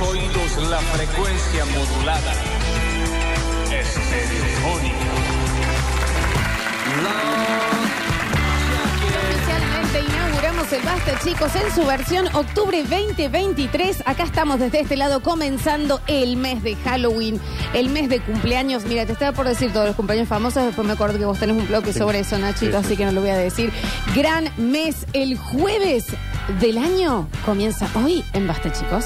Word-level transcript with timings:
oídos 0.00 0.70
la 0.70 0.78
frecuencia 0.78 1.64
modulada. 1.66 2.32
Estereofónica. 3.72 4.96
Oficialmente 9.28 10.00
inauguramos 10.08 10.72
el 10.72 10.82
Basta, 10.82 11.18
chicos, 11.20 11.50
en 11.56 11.74
su 11.74 11.84
versión 11.84 12.26
octubre 12.34 12.82
2023. 12.82 14.04
Acá 14.06 14.22
estamos 14.22 14.60
desde 14.60 14.80
este 14.80 14.96
lado 14.96 15.20
comenzando 15.20 16.00
el 16.06 16.36
mes 16.36 16.62
de 16.62 16.76
Halloween, 16.76 17.40
el 17.74 17.88
mes 17.88 18.08
de 18.08 18.20
cumpleaños. 18.20 18.84
Mira, 18.84 19.04
te 19.04 19.12
estaba 19.12 19.32
por 19.32 19.46
decir 19.46 19.72
todos 19.72 19.86
los 19.86 19.96
cumpleaños 19.96 20.28
famosos, 20.28 20.64
después 20.64 20.86
me 20.86 20.92
acuerdo 20.92 21.18
que 21.18 21.24
vos 21.24 21.38
tenés 21.38 21.56
un 21.56 21.66
bloque 21.66 21.92
sobre 21.92 22.20
eso, 22.20 22.38
Nachito, 22.38 22.78
así 22.78 22.96
que 22.96 23.04
no 23.04 23.12
lo 23.12 23.20
voy 23.20 23.30
a 23.30 23.36
decir. 23.36 23.72
Gran 24.14 24.50
mes, 24.56 25.06
el 25.12 25.36
jueves 25.36 26.06
del 26.60 26.78
año 26.78 27.28
comienza 27.44 27.88
hoy 27.94 28.24
en 28.32 28.46
Basta, 28.46 28.72
chicos. 28.72 29.04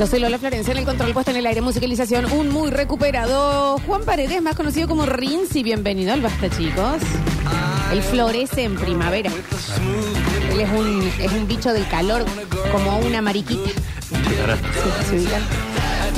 Yo 0.00 0.06
soy 0.06 0.18
Lola 0.18 0.38
Florencia 0.38 0.72
en 0.72 0.78
el 0.78 0.86
control 0.86 1.12
puesto 1.12 1.30
en 1.30 1.36
el 1.36 1.46
aire, 1.46 1.60
musicalización, 1.60 2.32
un 2.32 2.48
muy 2.48 2.70
recuperado 2.70 3.76
Juan 3.80 4.00
Paredes, 4.02 4.40
más 4.40 4.56
conocido 4.56 4.88
como 4.88 5.04
Rinzi. 5.04 5.62
Bienvenido 5.62 6.14
al 6.14 6.22
Basta, 6.22 6.48
chicos. 6.48 7.02
Él 7.92 8.02
florece 8.02 8.62
en 8.62 8.76
primavera. 8.76 9.30
Él 10.52 10.60
es 10.60 10.70
un, 10.70 11.02
es 11.20 11.32
un 11.32 11.46
bicho 11.46 11.74
del 11.74 11.86
calor, 11.88 12.24
como 12.72 12.98
una 13.00 13.20
mariquita. 13.20 13.68
Sí, 13.68 14.90
sí, 15.10 15.16
ubican. 15.16 15.69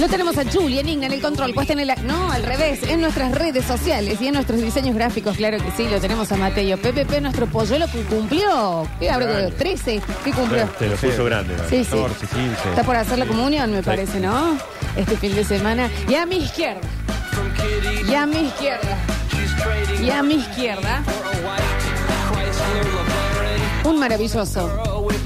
Lo 0.02 0.09
tenemos 0.09 0.37
a 0.37 0.42
Julian 0.45 0.88
Igna 0.88 1.06
en 1.06 1.12
el 1.12 1.20
control, 1.20 1.55
puesta 1.55 1.74
en 1.74 1.79
el... 1.79 1.92
No, 2.05 2.33
al 2.33 2.43
revés, 2.43 2.83
en 2.83 3.01
nuestras 3.01 3.30
redes 3.30 3.65
sociales 3.65 4.20
y 4.20 4.27
en 4.27 4.34
nuestros 4.34 4.60
diseños 4.60 4.96
gráficos, 4.96 5.37
claro 5.37 5.59
que 5.59 5.71
sí, 5.76 5.88
lo 5.88 6.01
tenemos 6.01 6.32
a 6.32 6.37
Mateo. 6.37 6.76
PPP, 6.76 7.21
nuestro 7.21 7.46
polluelo 7.46 7.87
que 7.87 8.02
cumplió, 8.02 8.85
¿qué 8.99 9.09
habrá? 9.09 9.49
13, 9.51 10.02
¿qué 10.24 10.32
cumplió? 10.32 10.66
Te 10.76 10.88
lo 10.88 10.96
puso 10.96 11.24
grande. 11.24 11.57
¿no? 11.57 11.68
Sí, 11.68 11.85
sí. 11.85 11.96
14, 11.96 12.26
15. 12.26 12.71
Está 12.71 12.82
por 12.82 12.96
hacer 12.96 13.16
la 13.16 13.26
comunión, 13.26 13.71
me 13.71 13.85
parece, 13.85 14.18
¿no? 14.18 14.59
Este 14.96 15.16
fin 15.16 15.37
de 15.37 15.45
semana. 15.45 15.88
Y 16.09 16.16
a 16.16 16.26
mi 16.26 16.38
izquierda. 16.38 16.80
Y 18.09 18.13
a 18.13 18.26
mi 18.26 18.41
izquierda. 18.41 18.98
Y 20.02 20.10
a 20.10 20.21
mi 20.24 20.35
izquierda. 20.35 21.04
Un 23.85 24.01
maravilloso 24.01 24.69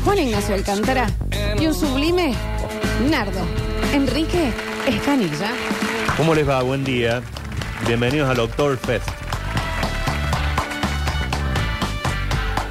Juan 0.05 0.19
Ignacio 0.19 0.55
Alcántara. 0.55 1.06
Y 1.59 1.67
un 1.67 1.72
sublime 1.75 2.34
Nardo. 3.11 3.41
Enrique 3.93 4.53
Escanilla. 4.87 5.51
¿Cómo 6.17 6.34
les 6.34 6.48
va? 6.48 6.62
Buen 6.62 6.84
día. 6.84 7.23
Bienvenidos 7.87 8.29
al 8.31 8.41
Oktoberfest. 8.41 9.09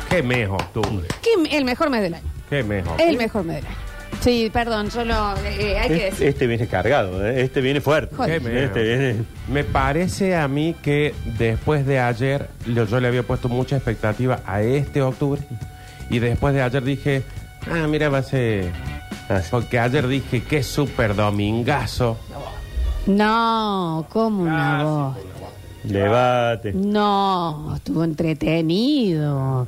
Qué 0.09 0.23
mes 0.23 0.47
octubre. 0.49 1.07
¿Qué- 1.22 1.57
el 1.57 1.66
mejor 1.66 1.89
mes 1.89 2.02
del 2.02 2.13
año. 2.16 2.23
Qué 2.49 2.63
mes 2.63 2.85
El 2.99 3.17
mejor 3.17 3.44
mes 3.44 3.57
del 3.57 3.66
año. 3.66 3.75
Sí, 4.22 4.49
perdón, 4.52 4.89
yo 4.89 5.03
lo. 5.05 5.35
eh, 5.45 5.77
hay 5.77 5.88
que 5.89 5.95
Este, 5.95 6.09
decir. 6.09 6.27
este 6.27 6.47
viene 6.47 6.67
cargado, 6.67 7.23
¿eh? 7.27 7.41
este 7.41 7.61
viene 7.61 7.81
fuerte. 7.81 8.16
Joder. 8.16 8.41
Qué 8.41 8.50
mes. 8.50 8.63
Este 8.63 8.81
viene. 8.83 9.16
Me 9.50 9.63
parece 9.63 10.35
a 10.35 10.47
mí 10.47 10.75
que 10.81 11.13
después 11.38 11.85
de 11.85 12.00
ayer, 12.00 12.50
lo- 12.66 12.85
yo 12.88 13.00
le 13.00 13.07
había 13.09 13.23
puesto 13.23 13.50
mucha 13.50 13.75
expectativa 13.75 14.39
a 14.47 14.61
este 14.61 15.02
octubre. 15.02 15.41
Y 16.09 16.19
después 16.19 16.53
de 16.55 16.61
ayer 16.61 16.83
dije, 16.83 17.23
ah, 17.69 17.85
mira, 17.88 18.09
va 18.09 18.19
a 18.19 18.23
ser. 18.23 18.72
Porque 19.49 19.79
ayer 19.79 20.07
dije, 20.07 20.43
qué 20.43 20.61
súper 20.63 21.15
domingazo. 21.15 22.17
No, 23.07 24.05
como 24.11 24.43
una 24.43 24.83
voz. 24.83 25.17
Debate. 25.83 26.73
No, 26.73 27.73
estuvo 27.75 28.03
entretenido. 28.03 29.67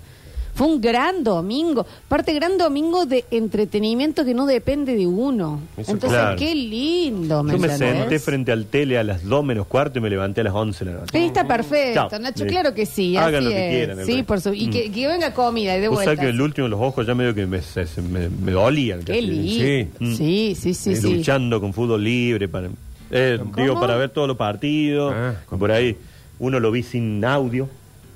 Fue 0.58 0.66
un 0.68 0.82
gran 0.82 1.24
domingo. 1.24 1.86
Parte 2.10 2.34
gran 2.34 2.58
domingo 2.58 3.06
de 3.06 3.26
entretenimiento 3.30 4.26
que 4.26 4.34
no 4.34 4.46
depende 4.48 4.96
de 4.96 5.06
uno. 5.06 5.62
Eso 5.78 5.92
Entonces, 5.92 6.20
claro. 6.20 6.36
qué 6.38 6.56
lindo. 6.56 7.44
¿me 7.44 7.54
Yo 7.54 7.60
me 7.60 7.70
senté 7.78 8.18
frente 8.20 8.52
al 8.52 8.66
tele 8.66 8.98
a 8.98 9.04
las 9.04 9.24
2 9.24 9.46
menos 9.46 9.68
cuarto 9.68 10.00
y 10.00 10.02
me 10.02 10.10
levanté 10.10 10.42
a 10.42 10.46
las 10.46 10.54
11 10.56 10.84
de 10.86 10.92
la 10.94 11.00
noche. 11.02 11.26
Está 11.26 11.48
perfecto, 11.48 12.08
Chao. 12.10 12.20
Nacho, 12.20 12.44
Sí. 12.44 12.50
claro 12.50 12.74
que 12.74 12.86
sí. 12.88 13.16
Hagan 13.16 13.36
así 13.36 13.44
lo 13.46 13.50
que 13.52 13.68
es. 13.70 13.76
quieran, 13.88 14.06
Sí, 14.08 14.24
por 14.24 14.42
su... 14.42 14.54
Y 14.54 14.68
Mm. 14.68 14.72
que, 14.72 14.92
que 14.92 15.08
venga 15.08 15.34
comida 15.34 15.78
y 15.78 15.82
de 15.82 15.88
O 15.90 15.96
sea 15.96 16.06
vuelta. 16.06 16.24
que 16.24 16.30
el 16.30 16.42
último 16.42 16.66
de 16.66 16.72
los 16.72 16.82
ojos 16.82 17.06
ya 17.06 17.14
medio 17.14 17.36
que 17.36 17.46
me, 17.46 17.62
se- 17.62 17.86
se- 17.86 18.02
me, 18.02 18.28
me 18.30 18.52
dolían. 18.52 19.04
Qué 19.04 19.14
casi. 19.14 19.22
lindo. 19.28 19.64
Sí. 19.64 19.88
Mm. 20.06 20.16
Sí, 20.16 20.56
sí, 20.60 20.74
sí, 20.74 20.92
Eh, 20.92 20.96
sí. 20.96 21.14
Luchando 21.18 21.62
con 21.62 21.72
fútbol 21.72 22.04
libre. 22.04 22.48
Para, 22.48 22.70
eh, 23.12 23.40
digo, 23.56 23.80
para 23.80 23.96
ver 23.96 24.10
todos 24.10 24.28
los 24.28 24.38
partidos. 24.38 25.14
Ah, 25.16 25.36
por 25.58 25.72
ahí 25.72 25.96
uno 26.40 26.60
lo 26.60 26.72
vi 26.72 26.82
sin 26.82 27.24
audio. 27.24 27.70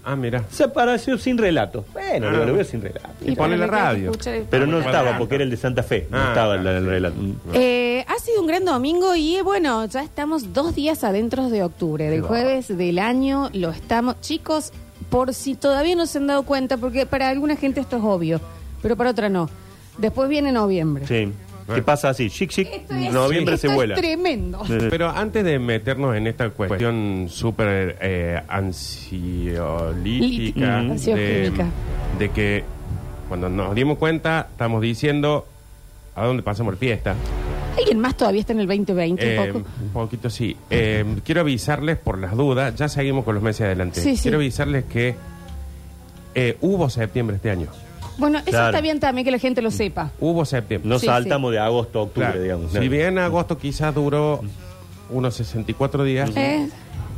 Ah, 0.04 0.16
mira. 0.16 0.44
Se 0.50 0.64
apareció 0.64 1.18
sin 1.18 1.38
relato. 1.38 1.86
Bueno, 1.94 2.28
Ah. 2.28 2.32
digo, 2.32 2.46
lo 2.46 2.54
veo 2.56 2.64
sin 2.64 2.82
relato. 2.82 3.10
Y 3.24 3.36
Ponle 3.36 3.58
la 3.58 3.68
radio. 3.68 4.12
Pero 4.50 4.66
no 4.66 4.80
estaba 4.80 5.18
porque 5.18 5.36
era 5.36 5.44
el 5.44 5.50
de 5.52 5.58
Santa 5.58 5.84
Fe. 5.84 6.08
No 6.10 6.18
Ah, 6.18 6.26
estaba 6.30 6.56
el, 6.56 6.62
claro. 6.62 6.78
el 6.80 6.86
relato. 6.88 7.16
Eh, 7.54 8.04
ha 8.08 8.18
sido 8.20 8.42
un 8.42 8.48
gran 8.48 8.66
domingo 8.66 9.16
y 9.16 9.36
eh, 9.36 9.42
bueno, 9.44 9.86
ya 9.86 10.02
estamos 10.04 10.54
dos 10.54 10.74
días 10.76 11.04
adentro 11.04 11.50
de 11.50 11.64
octubre, 11.64 12.10
del 12.10 12.22
jueves 12.22 12.76
del 12.76 12.98
año, 13.00 13.50
lo 13.54 13.70
estamos. 13.72 14.20
Chicos, 14.22 14.72
por 15.10 15.34
si 15.34 15.56
todavía 15.56 15.96
no 15.96 16.06
se 16.08 16.18
han 16.18 16.28
dado 16.28 16.44
cuenta, 16.44 16.78
porque 16.78 17.06
para 17.06 17.30
alguna 17.30 17.56
gente 17.56 17.80
esto 17.82 17.98
es 17.98 18.04
obvio, 18.04 18.42
pero 18.82 18.96
para 18.96 19.12
otra 19.12 19.30
no. 19.30 19.50
Después 19.98 20.30
viene 20.30 20.52
noviembre. 20.52 21.06
Sí. 21.06 21.32
¿Qué 21.76 21.82
pasa 21.82 22.10
así? 22.10 22.30
Chic, 22.30 22.50
chic. 22.50 22.68
Esto 22.72 22.94
es, 22.96 23.14
Noviembre 23.14 23.56
esto 23.56 23.68
se 23.68 23.72
es 23.72 23.76
vuela. 23.76 23.96
tremendo. 23.96 24.62
Eh, 24.70 24.88
Pero 24.90 25.10
antes 25.10 25.44
de 25.44 25.60
meternos 25.60 26.16
en 26.16 26.28
esta 26.28 26.50
cuestión 26.50 27.28
súper 27.30 27.98
eh, 28.02 28.42
ansiolítica, 28.48 30.82
Lí- 30.82 30.92
de, 32.20 32.30
que 32.34 32.64
cuando 33.28 33.50
nos 33.50 33.74
dimos 33.76 33.98
cuenta, 33.98 34.48
estamos 34.52 34.82
diciendo 34.82 35.46
a 36.16 36.26
dónde 36.26 36.44
pasamos 36.44 36.74
la 36.74 36.80
fiesta. 36.80 37.16
¿Alguien 37.78 38.00
más 38.00 38.18
todavía 38.18 38.42
está 38.42 38.52
en 38.54 38.60
el 38.60 38.68
2020 38.68 39.36
Eh, 39.36 39.40
un 39.40 39.46
poco? 39.48 39.58
un 39.82 39.90
poquito 39.94 40.30
sí. 40.30 40.58
Eh, 40.70 41.06
quiero 41.24 41.40
avisarles 41.42 41.98
por 41.98 42.18
las 42.20 42.36
dudas, 42.36 42.76
ya 42.76 42.90
seguimos 42.90 43.24
con 43.24 43.34
los 43.36 43.44
meses 43.44 43.62
adelante. 43.62 44.02
Sí, 44.02 44.16
sí. 44.18 44.24
Quiero 44.24 44.38
avisarles 44.40 44.84
que 44.86 45.16
eh, 46.36 46.58
hubo 46.62 46.90
septiembre 46.90 47.38
este 47.38 47.50
año. 47.50 47.68
Bueno, 48.22 48.38
eso 48.40 48.52
claro. 48.52 48.68
está 48.68 48.80
bien 48.82 49.00
también 49.02 49.26
que 49.26 49.32
la 49.32 49.38
gente 49.40 49.62
lo 49.62 49.72
sepa. 49.72 50.12
Hubo 50.20 50.46
septiembre. 50.46 50.88
No 50.90 50.98
Sí, 51.00 51.08
saltamos 51.08 51.52
de 51.52 51.60
agosto 51.60 52.00
a 52.00 52.02
octubre, 52.04 52.28
Claro. 52.28 52.42
digamos. 52.42 52.72
Si 52.72 52.88
bien 52.88 53.18
agosto 53.18 53.58
quizás 53.58 53.94
duró 53.94 54.42
unos 55.10 55.34
64 55.36 56.04
días, 56.06 56.30
Eh, 56.36 56.70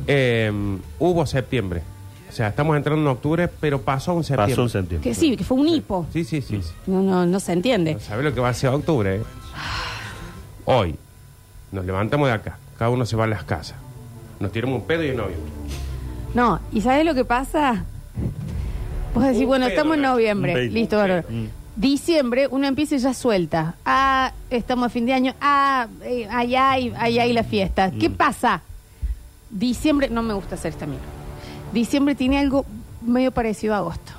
eh, 0.07 0.51
hubo 0.99 1.25
septiembre. 1.27 1.83
O 2.29 2.31
sea, 2.35 2.47
estamos 2.47 2.75
entrando 2.75 2.99
en 3.01 3.07
octubre, 3.07 3.47
pero 3.47 3.79
pasó 3.81 4.13
un 4.15 4.23
septiembre. 4.23 4.53
Pasó 4.55 4.63
un 4.63 4.69
septiembre. 4.69 5.07
que 5.07 5.13
sí, 5.13 5.37
que 5.37 5.43
fue 5.43 5.57
un 5.57 5.67
hipo. 5.67 6.07
Sí, 6.11 6.23
sí, 6.23 6.41
sí. 6.41 6.61
sí. 6.63 6.71
No, 6.87 7.01
no, 7.03 7.25
no 7.27 7.39
se 7.39 7.53
entiende. 7.53 7.99
¿Sabes 7.99 8.25
lo 8.25 8.33
que 8.33 8.39
va 8.41 8.49
a 8.49 8.53
ser 8.55 8.69
octubre? 8.71 9.17
eh? 9.17 9.21
Hoy 10.65 10.95
nos 11.71 11.85
levantamos 11.85 12.27
de 12.29 12.33
acá, 12.33 12.57
cada 12.79 12.89
uno 12.89 13.05
se 13.05 13.15
va 13.15 13.25
a 13.25 13.27
las 13.27 13.43
casas. 13.43 13.77
Nos 14.39 14.51
tiramos 14.51 14.81
un 14.81 14.87
pedo 14.87 15.03
y 15.03 15.09
es 15.09 15.15
novio. 15.15 15.35
No, 16.33 16.59
¿y 16.71 16.81
sabes 16.81 17.05
lo 17.05 17.13
que 17.13 17.25
pasa? 17.25 17.85
Vos 19.13 19.23
decís, 19.23 19.41
Un 19.41 19.47
bueno, 19.47 19.65
pedo, 19.65 19.75
estamos 19.75 19.95
en 19.95 20.01
¿no? 20.01 20.11
noviembre, 20.11 20.67
Un 20.67 20.73
listo, 20.73 20.97
bárbaro. 20.97 21.23
Mm. 21.29 21.45
Diciembre, 21.75 22.47
uno 22.51 22.67
empieza 22.67 22.95
y 22.95 22.99
ya 22.99 23.13
suelta. 23.13 23.75
Ah, 23.85 24.31
estamos 24.49 24.85
a 24.87 24.89
fin 24.89 25.05
de 25.05 25.13
año. 25.13 25.33
Ah, 25.41 25.87
eh, 26.03 26.27
allá 26.31 26.71
hay, 26.71 26.93
allá 26.97 27.23
hay 27.23 27.33
la 27.33 27.43
fiesta. 27.43 27.91
¿Qué 27.91 28.09
Mm. 28.09 28.13
pasa? 28.13 28.61
Diciembre, 29.49 30.09
no 30.09 30.21
me 30.23 30.33
gusta 30.33 30.55
hacer 30.55 30.71
esta 30.71 30.85
mierda. 30.85 31.05
Diciembre 31.71 32.15
tiene 32.15 32.37
algo 32.39 32.65
medio 33.01 33.31
parecido 33.31 33.73
a 33.73 33.77
agosto. 33.77 34.11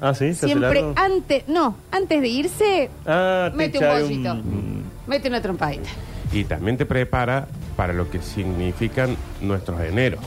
Ah, 0.00 0.14
sí, 0.14 0.26
se 0.26 0.30
hace 0.32 0.46
Siempre 0.48 0.80
largo? 0.82 0.94
antes, 0.96 1.48
no, 1.48 1.76
antes 1.90 2.20
de 2.20 2.28
irse, 2.28 2.90
Ah, 3.06 3.48
te 3.50 3.56
mete 3.56 3.78
un 3.78 3.84
echa 3.84 4.00
pollito. 4.00 4.32
un- 4.32 4.84
mete 5.06 5.28
una 5.28 5.40
trompadita. 5.40 5.88
Y 6.32 6.44
también 6.44 6.76
te 6.76 6.84
prepara 6.86 7.46
para 7.76 7.92
lo 7.92 8.10
que 8.10 8.20
significan 8.20 9.16
nuestros 9.40 9.80
eneros, 9.80 10.24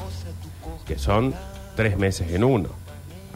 que 0.88 0.98
son 0.98 1.34
tres 1.76 1.98
meses 1.98 2.32
en 2.32 2.44
uno. 2.46 2.70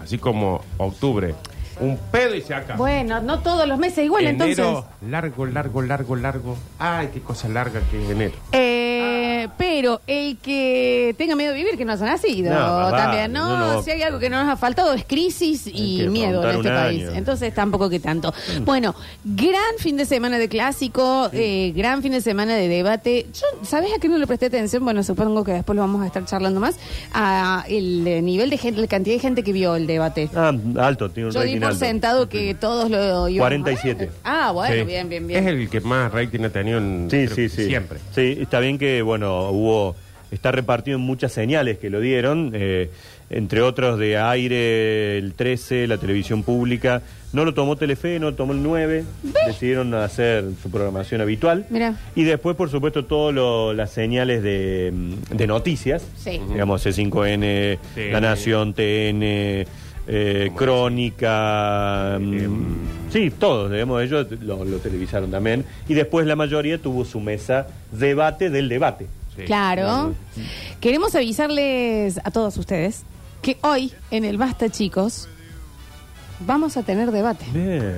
Así 0.03 0.17
como 0.17 0.61
octubre, 0.77 1.33
un 1.80 1.98
pedo 2.12 2.36
y 2.36 2.42
se 2.42 2.54
acaba. 2.54 2.78
Bueno, 2.78 3.22
no 3.22 3.40
todos 3.40 3.68
los 3.68 3.78
meses 3.80 4.06
igual, 4.06 4.25
enero, 4.25 4.46
entonces. 4.46 4.86
largo, 5.10 5.46
largo, 5.46 5.81
largo, 5.81 6.16
largo. 6.16 6.58
Ay, 6.80 7.10
qué 7.14 7.22
cosa 7.22 7.48
larga 7.50 7.81
que 7.92 8.04
es 8.04 8.10
enero. 8.10 8.34
Eh, 8.52 9.48
pero 9.58 10.02
el 10.08 10.38
que 10.38 11.14
tenga 11.18 11.36
miedo 11.36 11.52
de 11.52 11.58
vivir, 11.58 11.78
que 11.78 11.84
no 11.86 11.92
haya 11.94 12.06
nacido 12.06 12.54
No, 12.54 12.60
más 12.60 12.92
también, 12.92 13.34
vale, 13.34 13.34
¿no? 13.34 13.58
no, 13.60 13.74
no. 13.75 13.81
Si 13.84 13.92
hay 13.92 14.02
algo 14.02 14.20
que 14.20 14.30
no 14.30 14.42
nos 14.44 14.54
ha 14.54 14.58
faltado 14.58 14.94
es 14.94 15.04
crisis 15.06 15.68
y 15.68 16.00
que 16.00 16.08
miedo 16.10 16.42
en 16.44 16.48
afrontar 16.50 16.56
este 16.56 16.70
un 16.70 16.75
país. 16.75 17.02
año. 17.04 17.12
Mm. 17.12 17.18
Entonces 17.18 17.54
tampoco 17.54 17.90
que 17.90 18.00
tanto. 18.00 18.34
Bueno, 18.64 18.96
gran 19.24 19.62
fin 19.80 19.98
de 19.98 20.06
semana 20.06 20.38
de 20.38 20.48
clásico, 20.50 21.30
eh, 21.34 21.74
gran 21.75 22.02
fin 22.02 22.14
de 22.14 22.22
semana 22.22 22.56
de 22.56 22.68
debate. 22.68 23.28
Yo, 23.34 23.66
¿sabes 23.66 23.92
a 23.96 24.00
qué 24.00 24.08
no 24.08 24.18
le 24.18 24.28
presté 24.28 24.46
atención? 24.48 24.84
Bueno, 24.84 25.04
supongo 25.04 25.44
que 25.44 25.52
después 25.54 25.75
lo 25.75 25.81
vamos 25.81 26.02
a 26.04 26.08
estar 26.08 26.24
charlando 26.25 26.60
más. 26.60 26.78
A 27.14 27.66
el 27.68 28.08
eh, 28.08 28.22
nivel 28.22 28.50
de 28.50 28.58
gente, 28.58 28.80
la 28.81 28.88
cantidad 28.88 29.16
de 29.16 29.20
gente 29.20 29.44
que 29.44 29.52
vio 29.52 29.75
el 29.75 29.88
debate. 29.88 30.30
Ah, 30.36 30.54
alto, 30.80 31.10
tiene 31.10 31.28
un 31.28 31.34
Yo 31.34 31.42
rating 31.42 31.60
por 31.63 31.75
sentado 31.75 32.30
que 32.30 32.54
todos 32.56 32.89
lo 32.89 33.25
ver. 33.25 33.38
47. 33.38 34.10
Ah, 34.24 34.51
bueno, 34.51 34.75
Sí. 34.75 34.83
bien, 34.83 35.10
bien, 35.10 35.27
bien. 35.27 35.44
Es 35.44 35.50
el 35.54 35.69
que 35.69 35.81
más 35.81 36.12
rating 36.12 36.42
ha 36.45 36.50
tenido 36.50 36.77
en, 36.80 37.07
Sí, 37.10 37.25
creo 37.25 37.30
sí, 37.30 37.42
que 37.44 37.50
sí. 37.50 37.65
siempre. 37.65 38.00
Sí, 38.13 38.38
está 38.42 38.60
bien 38.60 38.77
que, 38.77 39.01
bueno, 39.01 39.50
hubo 39.50 39.95
está 40.31 40.51
repartido 40.51 40.98
en 40.98 41.04
muchas 41.04 41.31
señales 41.31 41.77
que 41.77 41.92
lo 41.92 42.00
dieron, 42.00 42.51
eh, 42.56 42.89
entre 43.30 43.62
otros 43.62 44.00
de 44.00 44.18
aire, 44.18 45.18
el 45.19 45.33
13, 45.33 45.86
la 45.88 45.98
televisión 46.00 46.42
pública. 46.42 47.04
No 47.33 47.45
lo 47.45 47.54
tomó 47.54 47.75
Telefe, 47.75 48.19
no 48.19 48.31
lo 48.31 48.36
tomó 48.36 48.54
el 48.54 48.62
9, 48.63 49.04
decidieron 49.48 49.94
hacer 49.95 50.44
su 50.62 50.69
programación 50.71 51.21
habitual. 51.21 51.65
Mira. 51.69 51.95
Y 52.15 52.24
después, 52.24 52.56
por 52.56 52.69
supuesto, 52.69 53.06
todas 53.06 53.75
las 53.75 53.92
señales 53.92 54.42
de, 54.44 54.92
mm, 54.94 55.36
de 55.36 55.48
noticias, 55.48 56.04
Sí. 56.18 56.39
digamos 56.50 56.81
C5N, 56.86 57.80
TN. 57.95 58.12
La 58.12 58.21
Nación, 58.21 58.74
TN, 58.74 59.65
eh, 60.07 60.51
Crónica, 60.55 62.17
mm, 62.19 62.33
Em. 62.33 62.65
sí, 63.11 63.31
todos, 63.31 63.71
digamos, 63.71 64.01
ellos 64.03 64.27
lo, 64.41 64.63
lo 64.65 64.77
televisaron 64.79 65.31
también. 65.31 65.65
Y 65.88 65.94
después 65.94 66.25
la 66.27 66.35
mayoría 66.35 66.77
tuvo 66.77 67.05
su 67.05 67.19
mesa 67.19 67.67
debate 67.91 68.50
del 68.50 68.69
debate. 68.69 69.07
Sí. 69.35 69.44
Claro. 69.44 70.13
Queremos 70.79 71.15
avisarles 71.15 72.19
a 72.23 72.31
todos 72.31 72.55
ustedes 72.57 73.03
que 73.41 73.57
hoy 73.61 73.91
en 74.11 74.25
el 74.25 74.38
Basta, 74.38 74.69
chicos, 74.69 75.27
vamos 76.45 76.77
a 76.77 76.83
tener 76.83 77.11
debate. 77.11 77.45
Bien. 77.51 77.97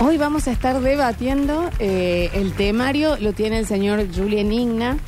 Hoy 0.00 0.18
vamos 0.18 0.48
a 0.48 0.52
estar 0.52 0.80
debatiendo 0.80 1.70
eh, 1.78 2.30
el 2.34 2.54
temario, 2.54 3.16
lo 3.20 3.32
tiene 3.34 3.58
el 3.58 3.66
señor 3.66 4.04
Julián 4.12 4.52
Igna, 4.52 4.98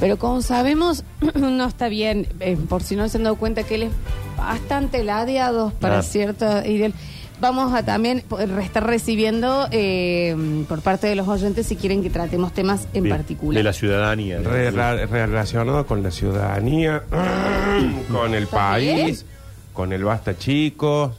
pero 0.00 0.18
como 0.18 0.42
sabemos, 0.42 1.04
no 1.34 1.66
está 1.66 1.88
bien, 1.88 2.26
eh, 2.40 2.56
por 2.68 2.82
si 2.82 2.96
no 2.96 3.08
se 3.08 3.16
han 3.18 3.24
dado 3.24 3.36
cuenta 3.36 3.62
que 3.62 3.76
él 3.76 3.82
es 3.84 3.92
bastante 4.36 5.02
ladeado 5.04 5.72
para 5.80 5.98
Ah. 5.98 6.02
cierto 6.02 6.46
ideal. 6.64 6.94
Vamos 7.40 7.72
a 7.72 7.84
también 7.84 8.24
estar 8.60 8.84
recibiendo 8.84 9.68
eh, 9.70 10.64
por 10.68 10.80
parte 10.80 11.06
de 11.06 11.14
los 11.14 11.28
oyentes 11.28 11.66
si 11.66 11.76
quieren 11.76 12.02
que 12.02 12.10
tratemos 12.10 12.52
temas 12.52 12.88
en 12.94 13.04
Bien. 13.04 13.16
particular. 13.16 13.56
De 13.56 13.62
la 13.62 13.72
ciudadanía. 13.72 14.40
Re- 14.40 14.72
ra- 14.72 15.06
relacionado 15.06 15.86
con 15.86 16.02
la 16.02 16.10
ciudadanía, 16.10 17.04
con 18.12 18.34
el 18.34 18.48
país, 18.48 19.24
con 19.72 19.92
el 19.92 20.02
basta 20.02 20.36
chicos, 20.36 21.12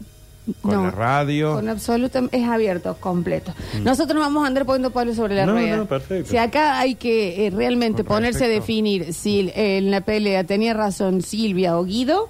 con 0.62 0.72
No, 0.74 0.84
la 0.86 0.92
radio. 0.92 1.54
Con 1.56 1.69
absoluta, 1.69 2.22
es 2.31 2.44
abierto, 2.48 2.96
completo. 3.00 3.54
Nosotros 3.84 4.16
no 4.16 4.22
vamos 4.22 4.44
a 4.44 4.48
andar 4.48 4.66
poniendo 4.66 4.92
palos 4.92 5.16
sobre 5.16 5.36
la 5.36 5.44
Mm. 5.44 5.48
No, 5.48 5.54
rueda. 5.54 5.78
no, 5.78 5.86
perfecto. 5.86 6.30
Si 6.30 6.38
acá 6.38 6.80
hay 6.80 6.96
que 6.96 7.48
eh, 7.48 7.50
realmente 7.51 8.04
Con 8.04 8.16
ponerse 8.18 8.46
a 8.46 8.48
definir 8.48 9.13
si 9.13 9.50
eh, 9.56 9.78
en 9.78 9.92
la 9.92 10.01
pelea 10.01 10.44
tenía 10.44 10.74
razón 10.74 11.22
Silvia 11.22 11.78
o 11.78 11.84
Guido, 11.86 12.30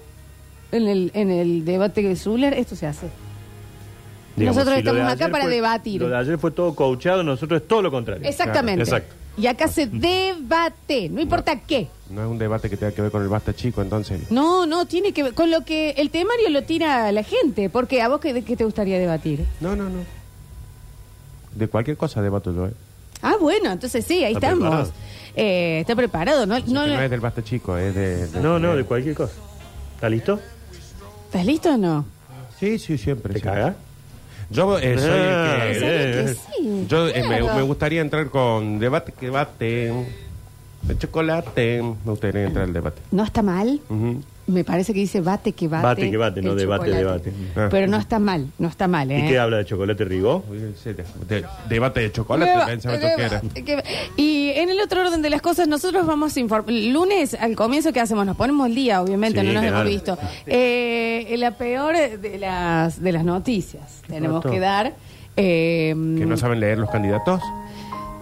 en 0.72 0.88
el, 0.88 1.12
en 1.14 1.32
el 1.32 1.66
debate 1.66 2.02
de 2.04 2.16
Zuller, 2.16 2.54
esto 2.54 2.76
se 2.76 2.86
hace. 2.88 3.08
Nosotros 4.38 4.78
estamos 4.78 5.02
acá 5.12 5.28
para 5.30 5.46
fue- 5.46 5.54
debatir. 5.56 6.00
Lo 6.02 6.08
de 6.10 6.16
ayer 6.18 6.38
fue 6.38 6.52
todo 6.52 6.74
coachado, 6.74 7.24
nosotros 7.24 7.62
es 7.62 7.68
todo 7.68 7.82
lo 7.82 7.92
contrario. 7.92 8.28
Exactamente. 8.28 8.84
Claro, 8.86 8.98
exacto. 9.04 9.19
Y 9.40 9.48
acá 9.48 9.68
se 9.68 9.88
debate, 9.88 11.08
no 11.10 11.22
importa 11.22 11.60
qué. 11.62 11.88
No 12.10 12.22
es 12.24 12.28
un 12.30 12.38
debate 12.38 12.70
que 12.70 12.76
tenga 12.78 12.92
que 12.92 13.02
ver 13.02 13.12
con 13.12 13.22
el 13.22 13.30
basta 13.30 13.56
chico, 13.56 13.82
entonces. 13.82 14.30
No, 14.32 14.66
no, 14.66 14.86
tiene 14.86 15.14
que 15.14 15.24
ver 15.24 15.34
con 15.34 15.50
lo 15.50 15.64
que 15.64 15.92
el 15.92 16.10
temario 16.10 16.50
lo 16.50 16.64
tira 16.64 17.12
la 17.12 17.24
gente. 17.24 17.70
Porque 17.70 18.02
a 18.02 18.10
vos, 18.10 18.20
¿qué, 18.20 18.44
qué 18.44 18.58
te 18.58 18.66
gustaría 18.66 19.00
debatir? 19.00 19.46
No, 19.62 19.76
no, 19.76 19.86
no. 19.90 20.00
De 21.56 21.68
cualquier 21.68 21.98
cosa 21.98 22.22
debato 22.22 22.54
yo, 22.54 22.68
¿eh? 22.68 22.74
Ah, 23.22 23.36
bueno, 23.40 23.72
entonces 23.72 24.06
sí, 24.06 24.24
ahí 24.24 24.34
Está 24.34 24.48
estamos. 24.48 24.70
preparado. 24.70 24.94
Eh, 25.36 25.80
está 25.82 25.96
preparado, 25.96 26.46
¿no? 26.46 26.56
O 26.56 26.60
sea, 26.60 26.68
no, 26.74 26.84
que 26.86 26.90
no 26.96 27.02
es 27.02 27.10
del 27.10 27.20
basta 27.20 27.44
chico, 27.44 27.78
es 27.78 27.94
de. 27.96 28.28
de- 28.28 28.40
No, 28.42 28.60
no, 28.60 28.76
de 28.76 28.84
cualquier 28.84 29.16
cosa. 29.16 29.34
¿Está 29.96 30.10
listo? 30.10 30.40
¿Estás 31.26 31.46
listo 31.46 31.70
o 31.74 31.78
no? 31.78 32.06
Sí, 32.60 32.80
sí, 32.80 32.98
siempre. 32.98 33.34
¿Te 33.34 33.40
sí. 33.40 33.46
Yo 34.50 34.78
eh, 34.80 34.98
soy 34.98 35.10
Ah, 35.10 35.66
el 35.68 35.74
que. 35.74 35.80
¿Sabes 35.80 35.84
eh, 35.84 36.24
que 36.26 36.34
sí? 36.64 36.86
Yo 36.88 37.08
eh, 37.08 37.22
me, 37.28 37.40
Claro. 37.40 37.56
me 37.56 37.62
gustaría 37.62 38.02
entrar 38.02 38.30
con 38.30 38.80
debate 38.80 39.12
que 39.12 39.30
bate, 39.30 39.94
de 40.82 40.98
chocolate. 40.98 41.82
Me 41.84 42.12
gustaría 42.12 42.46
entrar 42.46 42.66
al 42.66 42.74
debate. 42.74 43.02
No 43.12 43.24
está 43.24 43.42
mal. 43.44 43.80
Ujú. 43.90 44.22
Me 44.50 44.64
parece 44.64 44.94
que 44.94 45.00
dice 45.00 45.22
bate 45.22 45.52
que 45.54 45.68
bate. 45.68 45.84
Bate 45.84 46.12
que 46.12 46.18
bate, 46.18 46.42
no 46.42 46.56
debate, 46.56 46.90
debate. 46.90 47.32
Ah. 47.56 47.68
Pero 47.70 47.88
no 47.88 47.98
está 47.98 48.18
mal, 48.20 48.48
no 48.58 48.68
está 48.68 48.88
mal, 48.88 49.12
¿eh? 49.12 49.20
¿Y 49.26 49.28
qué 49.30 49.38
habla 49.40 49.58
de 49.58 49.66
chocolate 49.66 50.06
de- 50.06 50.94
de- 51.28 51.46
debate 51.70 52.00
de 52.00 52.12
chocolate, 52.12 52.52
Deba- 52.52 52.66
pensaba 52.66 52.96
yo 52.96 53.02
que 53.16 53.24
era. 53.24 53.42
deba- 53.42 53.84
que- 53.84 53.84
Y 54.18 54.50
en 54.56 54.70
el 54.70 54.80
otro 54.82 55.02
orden 55.02 55.22
de 55.22 55.30
las 55.30 55.42
cosas, 55.42 55.68
nosotros 55.68 56.06
vamos 56.08 56.36
a 56.36 56.40
informar. 56.40 56.74
Lunes, 56.74 57.36
al 57.36 57.56
comienzo, 57.56 57.94
¿qué 57.94 58.00
hacemos? 58.00 58.26
Nos 58.26 58.36
ponemos 58.38 58.68
el 58.68 58.76
día, 58.76 59.02
obviamente, 59.02 59.42
Sí, 59.42 59.48
no 59.48 59.54
nos 59.54 59.62
claro. 59.62 59.78
hemos 59.78 59.88
visto. 59.90 60.18
Eh, 60.48 61.36
la 61.38 61.52
peor 61.52 61.96
de 61.96 62.38
las, 62.40 63.02
de 63.02 63.12
las 63.12 63.24
noticias. 63.24 64.02
Tenemos 64.08 64.44
que 64.44 64.60
dar. 64.60 64.94
eh, 65.42 65.94
Que 66.18 66.26
no 66.26 66.36
saben 66.38 66.60
leer 66.60 66.80
los 66.80 66.90
candidatos. 66.90 67.42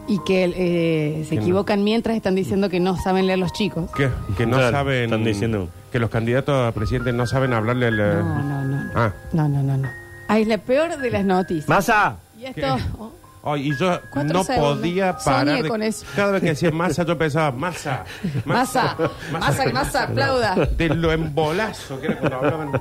Y 0.08 0.20
que 0.24 0.46
eh, 0.56 1.24
se 1.26 1.30
Que 1.32 1.36
no. 1.38 1.42
equivocan 1.42 1.84
mientras 1.84 2.16
están 2.16 2.36
diciendo 2.36 2.70
que 2.70 2.80
no 2.80 2.96
saben 2.98 3.28
leer 3.28 3.40
los 3.40 3.52
chicos. 3.54 3.90
Que, 3.92 4.10
que 4.38 4.46
no 4.46 4.58
Claro, 4.58 4.72
saben. 4.72 5.04
están 5.06 5.24
diciendo- 5.24 5.70
Que 5.92 6.00
los 6.00 6.10
candidatos 6.10 6.68
a 6.68 6.72
presidente 6.74 7.12
no 7.14 7.26
saben 7.26 7.54
hablarle 7.54 7.88
al. 7.88 7.98
No, 7.98 8.44
no, 8.44 8.64
no. 8.64 8.84
No, 8.84 8.92
Ah. 8.96 9.14
no, 9.34 9.48
no, 9.50 9.64
no. 9.64 9.78
no. 9.78 9.90
Ah, 10.28 10.40
es 10.40 10.48
la 10.48 10.58
peor 10.58 10.98
de 10.98 11.10
las 11.12 11.24
noticias. 11.26 11.70
¡Masa! 11.70 12.18
Y 12.38 12.46
esto. 12.46 12.78
Oh, 13.00 13.12
Ay, 13.54 13.70
y 13.70 13.78
yo 13.78 13.98
Cuatro 14.12 14.34
no 14.34 14.44
segundos. 14.44 14.78
podía 14.80 15.18
Soñé 15.20 15.36
parar. 15.46 15.64
de- 15.64 15.70
con 15.70 15.82
eso. 15.84 16.06
Cada 16.16 16.32
vez 16.34 16.42
que 16.42 16.50
decía 16.50 16.72
masa, 16.72 17.04
yo 17.04 17.18
pensaba, 17.18 17.52
masa. 17.52 18.04
Masa, 18.44 18.98
masa, 19.32 19.64
que 19.64 19.74
masa, 19.74 20.04
aplauda. 20.04 20.56
De 20.56 20.90
lo 20.90 21.12
embolazo 21.14 22.00
que 22.02 22.08
era 22.08 22.18
cuando 22.20 22.38
hablaban. 22.38 22.72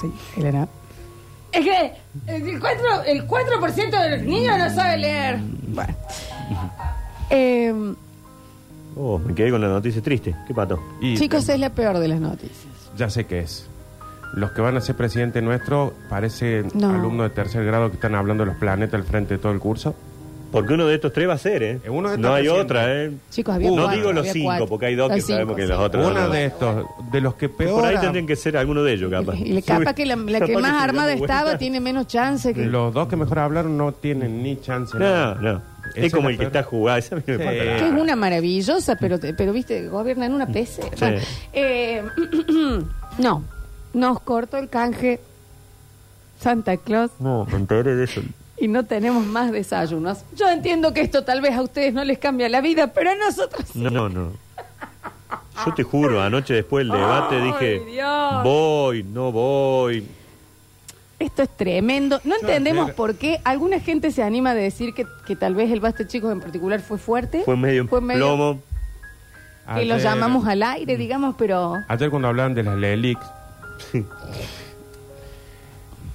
Sí, 0.00 0.12
Elena. 0.36 0.66
Es 1.52 1.64
que 1.64 1.92
el 2.26 2.60
4%, 2.60 3.02
el 3.06 3.24
4 3.26 3.60
de 4.02 4.10
los 4.16 4.22
niños 4.22 4.58
no 4.58 4.70
sabe 4.74 4.96
leer. 4.98 5.38
Bueno. 5.68 5.94
Eh, 7.30 7.72
Oh, 8.96 9.18
me 9.18 9.34
quedé 9.34 9.52
con 9.52 9.60
la 9.60 9.68
noticia 9.68 10.02
triste. 10.02 10.34
¿Qué 10.48 10.52
pato? 10.52 10.78
Y 11.00 11.16
chicos, 11.16 11.48
es 11.48 11.60
la 11.60 11.70
peor 11.70 11.98
de 11.98 12.08
las 12.08 12.20
noticias. 12.20 12.66
ya 12.96 13.08
sé 13.08 13.24
qué 13.24 13.38
es. 13.40 13.66
Los 14.34 14.50
que 14.50 14.60
van 14.60 14.76
a 14.76 14.80
ser 14.80 14.96
presidente 14.96 15.40
nuestro 15.42 15.94
parecen 16.08 16.68
No. 16.74 16.90
alumnos 16.90 17.28
de 17.28 17.34
tercer 17.34 17.64
grado 17.64 17.88
que 17.90 17.94
están 17.94 18.14
hablando 18.16 18.44
de 18.44 18.50
los 18.50 18.58
planetas 18.58 18.94
al 19.00 19.04
frente 19.06 19.34
de 19.34 19.38
todo 19.38 19.52
el 19.52 19.60
curso. 19.60 19.94
Porque 20.50 20.74
uno 20.74 20.84
de 20.88 20.96
estos 20.96 21.12
tres 21.12 21.28
va 21.28 21.34
a 21.34 21.38
ser, 21.38 21.62
¿eh? 21.62 21.80
Uno 21.88 22.08
de 22.08 22.16
estos 22.16 22.28
no 22.28 22.34
hay 22.34 22.42
presidente. 22.42 22.64
otra, 22.64 22.92
¿eh? 23.04 23.12
Chicos, 23.30 23.54
había 23.54 23.68
no 23.70 23.74
cuatro, 23.76 23.96
digo 23.96 24.12
los 24.12 24.20
había 24.22 24.32
cinco, 24.32 24.46
cuatro. 24.46 24.66
porque 24.66 24.86
hay 24.86 24.94
dos 24.96 25.08
que 25.08 25.14
cinco, 25.20 25.26
sabemos 25.32 25.56
que 25.56 25.62
sí. 25.62 25.68
los 25.68 25.78
otros 25.78 26.06
Uno 26.10 26.20
no. 26.20 26.28
de 26.30 26.44
estos, 26.46 26.86
de 27.12 27.20
los 27.20 27.34
que 27.36 27.48
peor. 27.48 27.80
Por 27.80 27.88
ahí 27.88 27.96
tendrían 28.00 28.26
que 28.26 28.34
ser 28.34 28.56
alguno 28.56 28.82
de 28.82 28.92
ellos, 28.94 29.08
capaz. 29.12 29.36
Y 29.36 29.52
le 29.52 29.62
capaz 29.62 29.94
que 29.94 30.04
la, 30.04 30.16
la 30.16 30.40
que 30.44 30.58
más 30.58 30.82
armada 30.82 31.06
dieron 31.10 31.22
estaba 31.24 31.42
vuelta. 31.42 31.58
tiene 31.58 31.78
menos 31.78 32.08
chance 32.08 32.52
que. 32.52 32.66
Los 32.66 32.92
dos 32.92 33.06
que 33.06 33.14
mejor 33.14 33.38
hablaron 33.38 33.78
no 33.78 33.92
tienen 33.92 34.42
ni 34.42 34.60
chance. 34.60 34.98
No, 34.98 35.36
no. 35.36 35.62
Es 35.94 36.12
como 36.12 36.28
el 36.28 36.38
que 36.38 36.44
está 36.44 36.62
jugado. 36.62 36.98
Esa 37.00 37.16
a 37.16 37.18
mí 37.18 37.24
me 37.26 37.36
Sí. 37.36 37.42
que 37.44 37.86
es 37.86 37.92
una 37.92 38.16
maravillosa, 38.16 38.96
pero, 38.96 39.18
pero 39.36 39.52
viste, 39.52 39.88
gobierna 39.88 40.26
en 40.26 40.32
una 40.34 40.46
PC. 40.46 40.82
Bueno, 40.98 41.20
eh, 41.52 42.02
no, 43.18 43.44
nos 43.94 44.20
cortó 44.20 44.56
el 44.58 44.68
canje 44.68 45.20
Santa 46.40 46.76
Claus 46.78 47.10
No, 47.18 47.44
me 47.50 47.56
enteré 47.56 47.94
de 47.94 48.04
eso. 48.04 48.22
y 48.58 48.68
no 48.68 48.84
tenemos 48.84 49.26
más 49.26 49.52
desayunos. 49.52 50.18
Yo 50.36 50.48
entiendo 50.48 50.92
que 50.94 51.00
esto 51.02 51.24
tal 51.24 51.40
vez 51.40 51.54
a 51.54 51.62
ustedes 51.62 51.92
no 51.92 52.04
les 52.04 52.18
cambia 52.18 52.48
la 52.48 52.60
vida, 52.60 52.88
pero 52.88 53.10
a 53.10 53.14
nosotros 53.16 53.66
sí. 53.72 53.78
No, 53.80 53.90
no, 53.90 54.08
no. 54.08 54.32
Yo 55.66 55.74
te 55.74 55.82
juro, 55.82 56.22
anoche 56.22 56.54
después 56.54 56.86
del 56.86 56.96
debate 56.96 57.36
Ay, 57.36 57.42
dije, 57.42 57.84
Dios. 57.92 58.42
voy, 58.42 59.02
no 59.02 59.30
voy. 59.30 60.06
Esto 61.20 61.42
es 61.42 61.50
tremendo. 61.56 62.18
No 62.24 62.34
entendemos 62.40 62.90
por 62.92 63.14
qué 63.14 63.38
alguna 63.44 63.78
gente 63.78 64.10
se 64.10 64.22
anima 64.22 64.50
a 64.50 64.54
decir 64.54 64.94
que, 64.94 65.06
que 65.26 65.36
tal 65.36 65.54
vez 65.54 65.70
el 65.70 65.78
Basta 65.78 66.06
Chicos 66.08 66.32
en 66.32 66.40
particular 66.40 66.80
fue 66.80 66.98
fuerte. 66.98 67.42
Fue 67.44 67.56
medio 67.56 67.86
Fue 67.86 68.00
medio- 68.00 68.20
plomo. 68.26 68.60
Que 69.76 69.84
lo 69.84 69.94
Ayer- 69.94 70.02
llamamos 70.02 70.48
al 70.48 70.62
aire, 70.64 70.96
digamos, 70.96 71.36
pero... 71.38 71.74
Ayer 71.86 72.10
cuando 72.10 72.26
hablaban 72.26 72.54
de 72.54 72.62
las 72.64 72.76
Lelix. 72.76 73.20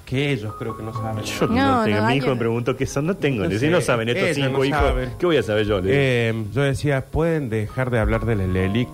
que 0.04 0.32
ellos 0.32 0.54
creo 0.58 0.76
que 0.76 0.82
no 0.82 0.92
saben. 0.92 1.24
Yo 1.24 1.46
No, 1.48 1.54
no, 1.54 1.76
no, 1.78 1.84
tengo. 1.84 1.86
Mi 1.86 1.92
hijo 1.98 2.06
alguien- 2.06 2.30
me 2.32 2.36
preguntó 2.36 2.76
qué 2.76 2.86
son. 2.86 3.06
No 3.06 3.14
tengo. 3.16 3.44
No 3.44 3.50
Si 3.50 3.58
sé. 3.58 3.70
no 3.70 3.80
saben 3.80 4.08
estos 4.08 4.24
Ellos 4.24 4.36
cinco 4.36 4.58
no 4.58 4.64
hijos, 4.64 4.80
saben. 4.80 5.10
¿qué 5.18 5.26
voy 5.26 5.36
a 5.36 5.42
saber 5.42 5.66
yo? 5.66 5.76
Le 5.80 5.82
digo. 5.82 5.94
Eh, 5.96 6.44
yo 6.52 6.62
decía, 6.62 7.04
pueden 7.06 7.48
dejar 7.48 7.90
de 7.90 7.98
hablar 7.98 8.24
de 8.26 8.36
las 8.36 8.48
Lelic 8.48 8.88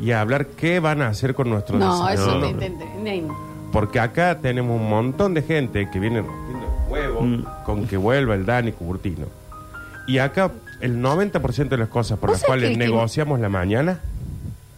y 0.00 0.12
hablar 0.12 0.46
qué 0.46 0.78
van 0.80 1.02
a 1.02 1.08
hacer 1.08 1.34
con 1.34 1.50
nuestro 1.50 1.78
No, 1.78 2.08
eso 2.08 2.38
desayuno. 2.38 2.58
te, 2.58 2.70
te- 2.70 2.76
te- 2.76 2.84
te- 3.02 3.22
Porque 3.72 4.00
acá 4.00 4.38
tenemos 4.40 4.80
un 4.80 4.88
montón 4.88 5.34
de 5.34 5.42
gente 5.42 5.88
que 5.90 6.00
viene 6.00 6.22
rompiendo 6.22 6.66
el 6.66 6.92
huevo 6.92 7.20
Mm. 7.22 7.44
con 7.64 7.86
que 7.86 7.96
vuelva 7.96 8.34
el 8.34 8.44
Dani 8.46 8.72
Cuburtino. 8.72 9.26
Y 10.06 10.18
acá 10.18 10.50
el 10.80 11.00
90% 11.00 11.68
de 11.76 11.76
las 11.78 11.88
cosas 11.88 12.18
por 12.18 12.30
¿Vos 12.30 12.38
las 12.40 12.46
cuales 12.46 12.70
que- 12.70 12.78
que- 12.78 12.84
negociamos 12.84 13.38
la 13.38 13.48
mañana 13.48 14.00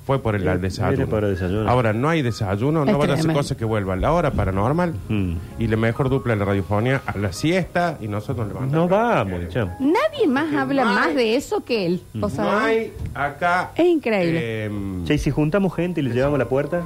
fue 0.04 0.18
por 0.18 0.34
el 0.34 0.46
Eh, 0.46 0.58
desayuno. 0.58 1.06
para. 1.06 1.28
Ahora, 1.70 1.92
no 1.92 2.08
hay 2.08 2.20
desayuno, 2.22 2.82
Es 2.84 2.90
no 2.90 2.98
van 2.98 3.10
a 3.12 3.14
hacer 3.14 3.32
cosas 3.32 3.56
que 3.56 3.64
vuelvan. 3.64 4.00
La 4.00 4.12
hora 4.12 4.32
paranormal 4.32 4.94
Mm. 5.08 5.32
y 5.60 5.68
la 5.68 5.76
mejor 5.76 6.10
dupla 6.10 6.34
de 6.34 6.40
la 6.40 6.44
radiofonía 6.44 7.00
a 7.06 7.16
la 7.16 7.32
siesta 7.32 7.96
y 8.00 8.08
nosotros 8.08 8.48
levantamos. 8.48 8.74
No 8.74 8.88
vamos, 8.88 9.48
chamo. 9.48 9.74
Nadie 9.78 10.26
más 10.28 10.52
habla 10.52 10.82
no 10.84 10.90
hay- 10.90 10.96
más 10.96 11.14
de 11.14 11.36
eso 11.36 11.64
que 11.64 11.86
él. 11.86 12.02
¿Vos 12.14 12.34
No 12.34 12.50
hay 12.50 12.92
acá. 13.14 13.70
Es 13.76 13.86
increíble. 13.86 14.40
eh, 14.66 14.70
Che, 15.04 15.14
¿y 15.14 15.18
si 15.18 15.30
juntamos 15.30 15.72
gente 15.74 16.00
y 16.00 16.04
le 16.04 16.12
llevamos 16.12 16.34
a 16.34 16.38
la 16.42 16.48
puerta? 16.48 16.82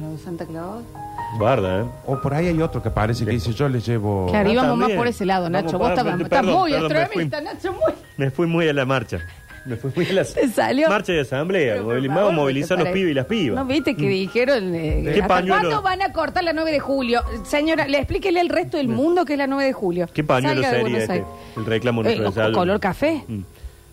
Lo 0.00 0.10
de 0.12 0.18
Santa 0.18 0.46
Claus. 0.46 0.82
Guarda, 1.38 1.80
¿eh? 1.80 1.84
o 2.06 2.20
por 2.20 2.32
ahí 2.34 2.46
hay 2.46 2.62
otro 2.62 2.82
que 2.82 2.90
parece 2.90 3.24
que 3.24 3.32
dice 3.32 3.52
yo 3.52 3.68
le 3.68 3.80
llevo. 3.80 4.26
Claro, 4.30 4.48
Ah, 4.48 4.52
íbamos 4.52 4.78
más 4.78 4.90
por 4.92 5.06
ese 5.06 5.26
lado, 5.26 5.44
Vamos 5.44 5.64
Nacho. 5.64 5.78
para- 5.78 5.78
Vos 5.78 5.90
estás, 5.90 6.04
perdón, 6.04 6.22
estás 6.22 6.44
muy 6.44 6.72
perdón, 6.72 6.92
me 6.92 6.98
extremista, 7.02 7.40
Nacho, 7.40 7.72
muy. 7.72 7.92
Me 8.16 8.30
fui 8.30 8.46
muy 8.46 8.68
a 8.68 8.72
la 8.72 8.84
marcha. 8.86 9.18
Me 9.66 9.76
fui 9.76 9.90
muy 9.94 10.06
a 10.06 10.12
la 10.14 10.24
Te 10.24 10.48
salió. 10.48 10.88
marcha 10.88 11.12
de 11.12 11.20
asamblea. 11.20 11.74
Pero, 11.74 11.84
por 11.84 11.94
movili- 11.96 12.06
favor, 12.06 12.22
Vamos 12.22 12.32
a 12.32 12.36
movilizar 12.36 12.78
¿te 12.78 12.84
los 12.84 12.92
pibes 12.92 13.10
y 13.10 13.14
las 13.14 13.26
pibas. 13.26 13.56
¿No 13.56 13.64
viste 13.66 13.94
que 13.96 14.08
dijeron? 14.08 14.74
eh, 14.74 15.02
¿Qué 15.04 15.10
¿hasta 15.20 15.28
pañuelo? 15.28 15.54
¿Cuándo 15.60 15.82
van 15.82 16.02
a 16.02 16.12
cortar 16.12 16.44
la 16.44 16.52
9 16.54 16.72
de 16.72 16.80
julio? 16.80 17.22
Señora, 17.44 17.86
le 17.86 17.98
explíquele 17.98 18.40
al 18.40 18.48
resto 18.48 18.76
del 18.78 18.88
mundo 18.88 19.24
que 19.26 19.34
es 19.34 19.38
la 19.38 19.46
9 19.46 19.64
de 19.66 19.72
julio. 19.74 20.06
¿Qué 20.14 20.24
pañuelo 20.24 20.62
Salga 20.62 20.68
de 20.68 20.74
sería 20.76 20.82
Buenos 20.82 21.00
este? 21.02 21.12
Aires. 21.12 21.28
El 21.56 21.66
reclamo 21.66 22.04
Eh, 22.04 22.16
nuestro 22.16 22.52
color 22.52 22.80
café. 22.80 23.24
Mm. 23.28 23.40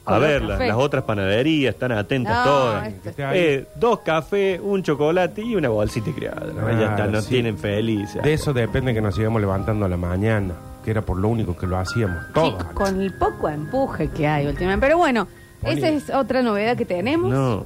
A 0.05 0.19
ver, 0.19 0.41
las 0.43 0.75
otras 0.77 1.03
panaderías 1.03 1.73
están 1.73 1.91
atentas 1.91 2.45
No, 2.45 2.51
todas. 2.51 2.93
esto- 2.93 3.11
Eh, 3.33 3.67
dos 3.75 3.99
cafés, 3.99 4.59
un 4.61 4.83
chocolate 4.83 5.41
y 5.41 5.55
una 5.55 5.69
bolsita 5.69 6.11
criada. 6.13 6.45
¿no? 6.53 6.69
ya 6.79 6.91
está, 6.91 7.07
nos 7.07 7.23
sí. 7.25 7.31
tienen 7.31 7.57
felices. 7.57 8.21
De 8.21 8.33
eso 8.33 8.53
depende 8.53 8.93
que 8.93 9.01
nos 9.01 9.15
sigamos 9.15 9.41
levantando 9.41 9.85
a 9.85 9.89
la 9.89 9.97
mañana, 9.97 10.53
que 10.83 10.91
era 10.91 11.01
por 11.01 11.17
lo 11.17 11.27
único 11.29 11.57
que 11.57 11.65
lo 11.67 11.77
hacíamos. 11.77 12.17
Todos. 12.33 12.49
Chicos, 12.59 12.73
con 12.73 13.01
el 13.01 13.13
poco 13.13 13.49
empuje 13.49 14.09
que 14.09 14.27
hay 14.27 14.45
últimamente. 14.47 14.85
Pero 14.85 14.97
bueno, 14.97 15.27
esa 15.63 15.89
es 15.89 16.09
otra 16.11 16.41
novedad 16.43 16.77
que 16.77 16.85
tenemos. 16.85 17.31
No. 17.31 17.65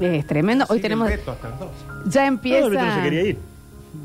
Es 0.00 0.26
tremendo. 0.26 0.64
Hoy 0.68 0.80
tenemos. 0.80 1.10
Ya 2.06 2.26
empieza. 2.26 2.68
No, 2.68 2.82
no 2.84 2.94
se 2.96 3.02
quería 3.02 3.22
ir. 3.22 3.38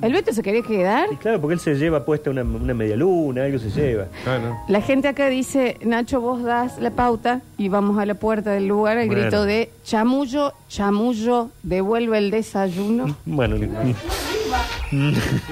¿El 0.01 0.13
Beto 0.13 0.34
se 0.34 0.44
quería 0.44 0.62
quedar? 0.62 1.08
Y 1.12 1.15
claro, 1.15 1.39
porque 1.41 1.56
él 1.56 1.60
se 1.60 1.75
lleva 1.75 2.06
puesta 2.06 2.29
una, 2.29 2.44
una 2.44 2.74
media 2.74 2.96
luna, 2.96 3.44
algo 3.44 3.58
se 3.58 3.70
lleva. 3.70 4.06
Ah, 4.25 4.38
no. 4.38 4.60
La 4.67 4.82
gente 4.82 5.08
acá 5.08 5.27
dice, 5.29 5.77
Nacho, 5.84 6.22
vos 6.22 6.44
das 6.44 6.77
la 6.79 6.91
pauta 6.91 7.41
y 7.58 7.70
vamos 7.70 7.98
a 8.00 8.06
la 8.06 8.13
puerta 8.15 8.51
del 8.51 8.67
lugar 8.67 8.98
al 8.98 9.08
Bueno. 9.08 9.22
grito 9.24 9.44
de 9.46 9.70
chamullo, 9.84 10.53
chamullo, 10.70 11.50
devuelve 11.63 12.17
el 12.17 12.32
desayuno. 12.32 13.15
Bueno, 13.25 13.56
le- 13.58 13.70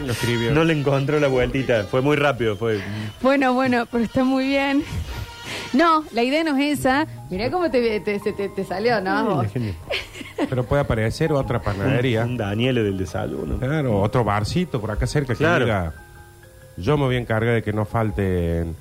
Lo 0.06 0.12
escribió. 0.12 0.52
no 0.54 0.64
le 0.64 0.74
encontró 0.74 1.20
la 1.20 1.28
vueltita. 1.28 1.84
Fue 1.84 2.02
muy 2.02 2.16
rápido. 2.16 2.56
Fue. 2.56 2.80
Bueno, 3.22 3.54
bueno, 3.54 3.86
pero 3.92 4.04
está 4.04 4.24
muy 4.24 4.48
bien. 4.48 4.84
No, 5.74 6.04
la 6.14 6.24
idea 6.24 6.44
no 6.44 6.56
es 6.58 6.80
esa. 6.80 7.06
Mirá 7.30 7.52
cómo 7.52 7.70
te, 7.70 8.00
te, 8.00 8.20
se 8.20 8.32
te- 8.34 8.48
te 8.50 8.64
salió, 8.64 9.02
¿no? 9.02 9.42
Ay, 9.42 9.50
genial. 9.50 9.76
Pero 10.50 10.64
puede 10.64 10.82
aparecer 10.82 11.32
otra 11.32 11.62
panadería. 11.62 12.24
Un 12.26 12.38
Daniel 12.38 12.76
del 12.76 12.98
desayuno. 12.98 13.58
Claro, 13.58 14.02
otro 14.02 14.24
barcito 14.24 14.80
por 14.82 14.92
acá 14.92 15.08
cerca 15.08 15.34
que 15.34 15.38
Claro. 15.40 15.66
diga, 15.66 15.94
yo 16.78 16.98
me 16.98 17.06
voy 17.06 17.16
a 17.16 17.20
encargar 17.20 17.56
de 17.56 17.64
que 17.64 17.72
no 17.74 17.86
falten. 17.86 18.76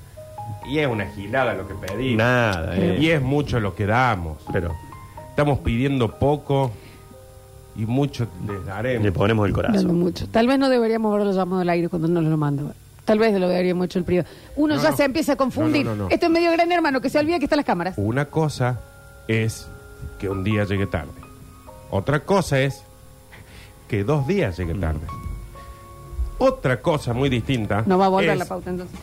Y 0.69 0.79
es 0.79 0.87
una 0.87 1.05
gilada 1.07 1.53
lo 1.53 1.67
que 1.67 1.73
pedimos. 1.75 2.17
Nada, 2.17 2.75
eh. 2.77 2.97
Y 2.99 3.09
es 3.09 3.21
mucho 3.21 3.59
lo 3.59 3.73
que 3.75 3.85
damos. 3.85 4.37
Pero 4.51 4.73
Estamos 5.29 5.59
pidiendo 5.59 6.17
poco 6.17 6.71
y 7.75 7.85
mucho 7.85 8.25
les 8.47 8.65
daremos. 8.65 9.03
le 9.03 9.11
ponemos 9.11 9.45
el 9.47 9.53
corazón. 9.53 9.99
mucho. 9.99 10.27
Tal 10.29 10.47
vez 10.47 10.57
no 10.59 10.69
deberíamos 10.69 11.13
haberlo 11.13 11.33
llamado 11.33 11.61
al 11.61 11.69
aire 11.69 11.89
cuando 11.89 12.07
nos 12.07 12.23
lo 12.23 12.37
mandó. 12.37 12.71
Tal 13.03 13.19
vez 13.19 13.37
lo 13.39 13.47
deberíamos 13.49 13.85
hecho 13.85 13.99
el 13.99 14.05
privado. 14.05 14.29
Uno 14.55 14.75
No, 14.77 14.81
ya 14.81 14.91
no. 14.91 14.97
se 14.97 15.03
empieza 15.03 15.33
a 15.33 15.35
confundir. 15.35 15.85
No, 15.85 15.91
no, 15.91 15.97
no, 15.97 16.03
no. 16.05 16.09
Esto 16.09 16.25
es 16.27 16.31
medio 16.31 16.51
gran 16.53 16.71
hermano, 16.71 17.01
que 17.01 17.09
se 17.09 17.19
olvida 17.19 17.37
que 17.37 17.45
están 17.45 17.57
las 17.57 17.65
cámaras. 17.65 17.95
Una 17.97 18.25
cosa 18.25 18.79
es 19.27 19.67
que 20.19 20.29
un 20.29 20.43
día 20.43 20.63
llegue 20.63 20.87
tarde. 20.87 21.11
Otra 21.91 22.21
cosa 22.21 22.59
es 22.59 22.83
que 23.87 24.03
dos 24.03 24.27
días 24.27 24.57
llegue 24.57 24.73
tarde. 24.75 25.01
Otra 26.37 26.81
cosa 26.81 27.13
muy 27.13 27.29
distinta 27.29 27.83
No 27.85 27.97
va 27.97 28.07
a 28.07 28.09
volver 28.09 28.31
es 28.31 28.39
la 28.39 28.45
pauta 28.45 28.69
entonces. 28.69 28.99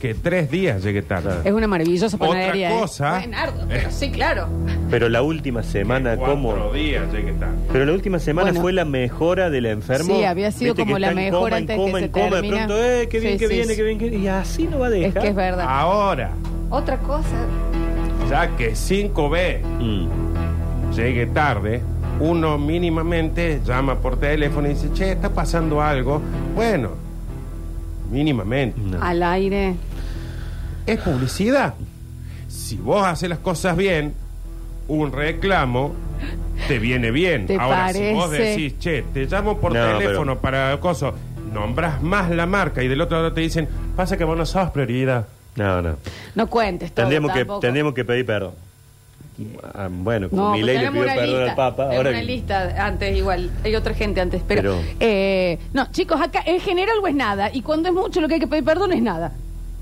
que 0.00 0.14
tres 0.14 0.50
días 0.50 0.82
llegue 0.82 1.02
tarde. 1.02 1.40
Es 1.44 1.52
una 1.52 1.66
maravillosa 1.66 2.16
Otra 2.16 2.28
panadería. 2.28 2.70
¿eh? 2.74 2.80
cosa- 2.80 3.18
Buenardo, 3.18 3.66
pero 3.68 3.90
sí, 3.90 4.10
claro. 4.10 4.48
Pero 4.90 5.08
la 5.10 5.20
última 5.22 5.62
semana, 5.62 6.16
Cuatro 6.16 6.34
¿cómo? 6.34 6.72
días 6.72 7.12
llegue 7.12 7.32
tarde. 7.34 7.54
Pero 7.70 7.84
la 7.84 7.92
última 7.92 8.18
semana 8.18 8.46
Bueno. 8.48 8.60
fue 8.62 8.72
la 8.72 8.84
mejora 8.86 9.50
del 9.50 9.66
enfermo. 9.66 10.16
Sí, 10.16 10.24
había 10.24 10.50
sido 10.50 10.72
Viste 10.74 10.82
como 10.84 10.94
que 10.96 11.00
la 11.00 11.08
está 11.10 11.20
en 11.20 11.26
mejor 11.26 11.40
coma, 11.50 11.56
en 11.58 11.62
antes 11.62 11.76
coma, 11.76 11.92
que 11.92 11.98
en 11.98 12.04
se 12.04 12.10
coma, 12.10 12.30
termina. 12.30 12.56
De 12.56 12.66
pronto, 12.66 12.84
eh, 12.84 13.08
qué 13.10 13.20
bien 13.20 13.32
Sí, 13.34 13.38
que 13.38 13.46
sí, 13.48 13.54
viene, 13.54 13.68
sí. 13.68 13.76
qué 13.76 13.82
bien 13.82 13.98
que 13.98 14.06
Y 14.16 14.28
así 14.28 14.64
no 14.66 14.78
va 14.78 14.86
a 14.86 14.90
dejar. 14.90 15.16
Es 15.18 15.22
que 15.22 15.28
es 15.28 15.34
verdad. 15.36 15.66
Ahora, 15.68 16.30
Otra 16.70 16.96
cosa. 16.98 17.46
ya 18.30 18.48
que 18.56 18.74
5B 18.74 19.60
Mm. 19.78 20.92
llegue 20.94 21.26
tarde, 21.26 21.82
uno 22.22 22.56
mínimamente 22.56 23.60
llama 23.64 23.96
por 23.96 24.18
teléfono 24.18 24.68
y 24.68 24.74
dice, 24.74 24.92
che, 24.92 25.12
está 25.12 25.30
pasando 25.30 25.82
algo. 25.82 26.22
Bueno, 26.54 26.90
mínimamente. 28.10 28.80
No. 28.80 29.02
Al 29.02 29.22
aire. 29.24 29.74
Es 30.86 31.00
publicidad. 31.00 31.74
Si 32.46 32.76
vos 32.76 33.04
haces 33.04 33.28
las 33.28 33.40
cosas 33.40 33.76
bien, 33.76 34.14
un 34.86 35.10
reclamo 35.10 35.92
te 36.68 36.78
viene 36.78 37.10
bien. 37.10 37.46
¿Te 37.46 37.56
Ahora, 37.56 37.92
si 37.92 38.12
vos 38.12 38.30
decís, 38.30 38.78
che, 38.78 39.02
te 39.12 39.26
llamo 39.26 39.58
por 39.58 39.74
No, 39.74 39.98
teléfono 39.98 40.38
para 40.38 40.78
coso, 40.78 41.14
nombras 41.52 42.02
más 42.02 42.30
la 42.30 42.46
marca 42.46 42.84
y 42.84 42.88
del 42.88 43.00
otro 43.00 43.16
lado 43.16 43.32
te 43.32 43.40
dicen, 43.40 43.68
pasa 43.96 44.16
que 44.16 44.22
vos 44.22 44.38
no 44.38 44.46
sos 44.46 44.70
prioridad. 44.70 45.26
No, 45.56 45.82
no. 45.82 45.96
No 46.36 46.46
cuentes 46.46 46.92
todo 46.92 47.08
Tendríamos 47.08 47.32
que, 47.32 47.44
tendríamos 47.60 47.94
que 47.94 48.04
pedir 48.04 48.24
perdón. 48.24 48.52
Ah, 49.74 49.88
bueno, 49.90 50.28
No, 50.30 50.52
mi 50.52 50.60
pues 50.60 50.66
ley 50.66 50.78
le 50.78 50.88
pidió 50.90 51.02
una 51.02 51.14
perdón 51.14 51.26
lista. 51.30 51.50
al 51.50 51.56
Papa. 51.56 51.76
Tenemos 51.76 51.96
Ahora 51.96 52.10
una 52.10 52.22
lista 52.22 52.86
antes 52.86 53.16
igual. 53.16 53.50
Hay 53.64 53.74
otra 53.76 53.94
gente 53.94 54.20
antes. 54.20 54.42
Pero, 54.46 54.60
Pero- 54.62 54.78
eh, 55.00 55.58
no, 55.72 55.90
chicos, 55.90 56.20
acá 56.20 56.42
en 56.44 56.60
general 56.60 56.96
o 57.02 57.06
es 57.06 57.14
nada. 57.14 57.50
Y 57.52 57.62
cuando 57.62 57.88
es 57.88 57.94
mucho 57.94 58.20
lo 58.20 58.28
que 58.28 58.34
hay 58.34 58.40
que 58.40 58.46
pedir 58.46 58.64
perdón 58.64 58.92
es 58.92 59.02
nada. 59.02 59.32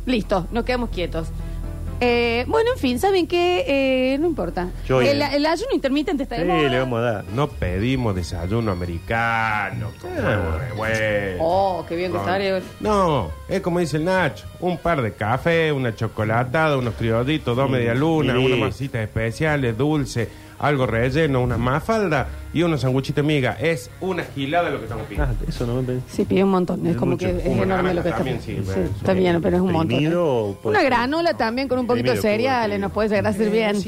Listo, 0.06 0.46
nos 0.52 0.64
quedamos 0.64 0.90
quietos. 0.90 1.28
Eh, 2.02 2.44
bueno, 2.48 2.70
en 2.72 2.78
fin, 2.78 2.98
¿saben 2.98 3.26
qué? 3.26 3.64
Eh, 4.14 4.18
no 4.18 4.26
importa. 4.26 4.68
Yo- 4.88 5.02
el, 5.02 5.20
el 5.20 5.44
ayuno 5.46 5.68
intermitente 5.74 6.22
está 6.22 6.36
Sí, 6.36 6.42
de 6.42 6.48
moda. 6.48 6.68
le 6.68 6.78
vamos 6.78 6.98
a 6.98 7.02
dar. 7.02 7.24
No 7.34 7.48
pedimos 7.48 8.14
desayuno 8.14 8.72
americano, 8.72 9.90
con 10.00 10.10
huevo 10.12 10.58
revuelto. 10.58 11.36
Oh, 11.44 11.84
qué 11.86 11.96
bien 11.96 12.10
que 12.12 12.16
Con- 12.18 12.26
estaría. 12.26 12.60
No, 12.80 13.30
es 13.48 13.60
como 13.60 13.80
dice 13.80 13.98
el 13.98 14.04
Nacho, 14.06 14.46
un 14.60 14.78
par 14.78 15.02
de 15.02 15.12
café, 15.12 15.72
una 15.72 15.94
chocolatada, 15.94 16.76
unos 16.78 16.94
criollitos, 16.94 17.54
dos 17.56 17.68
medialunas, 17.68 18.36
y- 18.36 18.46
unas 18.46 18.58
masitas 18.58 19.02
especiales, 19.02 19.76
dulce, 19.76 20.28
algo 20.60 20.86
relleno, 20.86 21.42
una 21.42 21.56
mafalda 21.56 22.28
y 22.52 22.62
unos 22.62 22.82
sanguchitos 22.82 23.24
miga. 23.24 23.56
Es 23.60 23.90
una 24.00 24.22
gilada 24.24 24.70
lo 24.70 24.78
que 24.78 24.84
estamos 24.84 25.06
pidiendo. 25.06 25.32
Ah, 25.40 25.44
eso 25.48 25.66
no 25.66 25.74
me 25.76 25.82
pensé. 25.82 26.04
Sí, 26.08 26.24
pide 26.24 26.44
un 26.44 26.50
montón. 26.50 26.84
Es, 26.86 26.92
Es 26.92 26.96
como 26.98 27.12
mucho. 27.12 27.26
que 27.26 27.36
es 27.38 27.46
Una 27.46 27.62
enorme 27.62 27.94
lo 27.94 28.02
que 28.02 28.08
está 28.08 28.16
también 28.18 28.38
pidiendo. 28.38 28.72
Sí, 28.74 28.80
está 28.96 29.12
bien, 29.14 29.40
pero 29.40 29.56
es 29.56 29.62
un 29.62 29.72
montón. 29.72 29.98
¿eh? 29.98 30.10
puede 30.10 30.56
Una 30.64 30.80
ser- 30.80 30.88
granola 30.90 31.34
también 31.36 31.66
con 31.68 31.78
un 31.78 31.86
poquito 31.86 32.10
de 32.10 32.16
Exprimido, 32.16 32.36
cereales 32.42 32.80
nos 32.80 32.92
puede 32.92 33.08
llegar 33.08 33.26
a 33.28 33.32
servir 33.32 33.52
bien. 33.52 33.80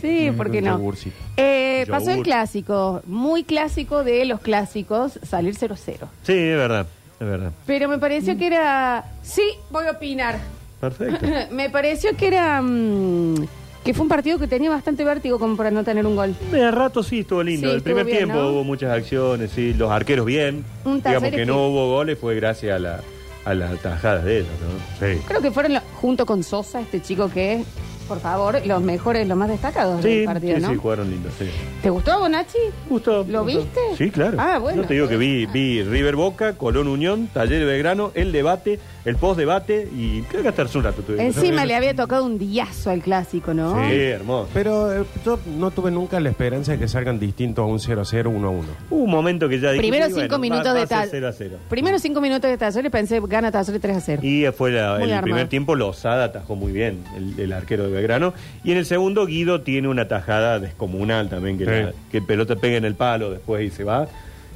Sí, 0.00 0.32
¿por 0.36 0.50
qué 0.50 0.62
no? 0.62 0.78
Yogurcito. 0.78 1.16
Eh, 1.36 1.86
pasó 1.90 2.06
el 2.10 2.16
Yogur. 2.16 2.24
clásico, 2.24 3.02
muy 3.06 3.44
clásico 3.44 4.02
de 4.04 4.24
los 4.24 4.40
clásicos, 4.40 5.18
salir 5.22 5.54
0-0. 5.56 5.76
Sí, 6.22 6.32
es 6.32 6.56
verdad. 6.56 6.86
Es 7.20 7.26
verdad. 7.28 7.52
Pero 7.66 7.88
me 7.88 7.98
pareció 7.98 8.36
que 8.38 8.46
era... 8.46 9.04
Sí, 9.22 9.42
voy 9.70 9.86
a 9.86 9.92
opinar. 9.92 10.38
Perfecto. 10.80 11.26
me 11.52 11.70
pareció 11.70 12.16
que 12.16 12.26
era... 12.28 12.60
mm, 12.62 13.46
que 13.84 13.92
fue 13.94 14.02
un 14.04 14.08
partido 14.08 14.38
que 14.38 14.48
tenía 14.48 14.70
bastante 14.70 15.04
vértigo 15.04 15.38
como 15.38 15.56
para 15.56 15.70
no 15.70 15.84
tener 15.84 16.06
un 16.06 16.16
gol. 16.16 16.34
De 16.50 16.70
rato 16.70 17.02
sí 17.02 17.20
estuvo 17.20 17.42
lindo. 17.42 17.68
Sí, 17.68 17.74
el 17.74 17.82
primer 17.82 18.04
bien, 18.06 18.18
tiempo 18.18 18.34
¿no? 18.36 18.48
hubo 18.50 18.64
muchas 18.64 18.90
acciones, 18.90 19.50
sí, 19.50 19.74
los 19.74 19.90
arqueros 19.90 20.24
bien. 20.26 20.64
Un 20.84 21.02
Digamos 21.02 21.30
que 21.30 21.36
que- 21.36 21.46
no 21.46 21.68
hubo 21.68 21.90
goles 21.90 22.18
fue 22.18 22.34
gracias 22.34 22.74
a 22.76 22.78
la 22.78 23.00
a 23.46 23.52
las 23.52 23.78
tajadas 23.82 24.24
de 24.24 24.38
ellos, 24.38 24.48
¿no? 24.62 25.06
Sí. 25.06 25.20
Creo 25.28 25.42
que 25.42 25.50
fueron 25.50 25.74
lo- 25.74 25.80
junto 26.00 26.24
con 26.24 26.42
Sosa, 26.42 26.80
este 26.80 27.02
chico 27.02 27.28
que 27.28 27.56
es, 27.56 27.66
por 28.08 28.18
favor, 28.18 28.58
los 28.66 28.80
mejores, 28.80 29.28
los 29.28 29.36
más 29.36 29.50
destacados 29.50 30.00
Sí, 30.02 30.16
del 30.20 30.24
partido, 30.24 30.56
sí, 30.56 30.62
¿no? 30.62 30.70
sí, 30.70 30.76
jugaron 30.76 31.10
lindo, 31.10 31.28
sí. 31.38 31.44
¿Te 31.82 31.90
gustó, 31.90 32.20
Bonachi? 32.20 32.56
Gustó. 32.88 33.22
¿Lo 33.28 33.42
gustó. 33.44 33.58
viste? 33.60 33.80
Sí, 33.98 34.10
claro. 34.10 34.38
Ah, 34.40 34.56
bueno. 34.58 34.80
Yo 34.80 34.88
te 34.88 34.94
digo 34.94 35.08
que 35.08 35.18
vi, 35.18 35.44
vi 35.44 35.82
River 35.82 36.16
Boca, 36.16 36.54
Colón 36.54 36.88
Unión, 36.88 37.28
Taller 37.34 37.58
de 37.58 37.66
Belgrano, 37.66 38.12
el 38.14 38.32
debate, 38.32 38.78
el 39.04 39.16
post-debate 39.16 39.88
y 39.94 40.22
creo 40.22 40.42
que 40.42 40.48
hasta 40.48 40.62
hace 40.62 40.78
un 40.78 40.84
rato 40.84 41.02
tuve. 41.02 41.22
Encima 41.24 41.64
le 41.66 41.74
había 41.74 41.94
tocado 41.94 42.24
un 42.24 42.38
diazo 42.38 42.90
al 42.90 43.02
clásico, 43.02 43.52
¿no? 43.52 43.74
Sí, 43.88 43.94
hermoso. 43.94 44.48
Pero 44.54 45.02
eh, 45.02 45.04
yo 45.24 45.38
no 45.58 45.70
tuve 45.70 45.90
nunca 45.90 46.18
la 46.20 46.30
esperanza 46.30 46.72
de 46.72 46.78
que 46.78 46.88
salgan 46.88 47.18
distintos 47.18 47.62
a 47.62 47.66
un 47.66 47.78
0-0, 47.78 48.04
1-1. 48.24 48.62
Hubo 48.90 49.02
un 49.04 49.10
momento 49.10 49.48
que 49.48 49.60
ya 49.60 49.70
dije, 49.72 49.80
Primero 49.82 50.06
sí, 50.06 50.12
cinco 50.12 50.38
bueno, 50.38 50.38
minutos 50.38 50.66
va- 50.68 50.72
va 50.72 50.78
de 50.78 50.82
a 50.84 50.86
ser 50.86 50.98
tal. 51.00 51.08
0 51.10 51.28
a 51.28 51.32
0. 51.32 51.56
Primero 51.68 51.98
cinco 51.98 52.20
minutos 52.20 52.50
de 52.50 52.56
Talleres 52.56 52.90
pensé, 52.90 53.20
gana 53.28 53.52
Talleres 53.52 53.80
3 53.80 53.96
a 53.96 54.00
0. 54.00 54.22
Y 54.24 54.46
fue 54.56 54.70
la- 54.72 54.94
Muy 54.94 55.02
el 55.04 55.10
armado. 55.12 55.22
primer 55.22 55.48
tiempo 55.48 55.74
Lozada 55.74 56.24
atajó 56.24 56.56
muy 56.56 56.72
bien, 56.72 57.04
el, 57.16 57.38
el 57.38 57.52
arquero 57.52 57.84
de 57.84 57.90
Belgrano. 57.90 58.32
Y 58.64 58.72
en 58.72 58.78
el 58.78 58.86
segundo 58.86 59.26
Guido 59.26 59.60
tiene 59.60 59.88
una 59.88 60.08
tajada 60.08 60.58
descomunal 60.60 61.28
también, 61.28 61.58
que, 61.58 61.64
Sí. 61.64 61.70
la, 61.70 61.92
que 62.10 62.18
el 62.18 62.24
pelota 62.24 62.56
pega 62.56 62.76
en 62.78 62.84
el 62.84 62.94
palo 62.94 63.30
después 63.30 63.62
y 63.64 63.70
se 63.70 63.84
va. 63.84 64.08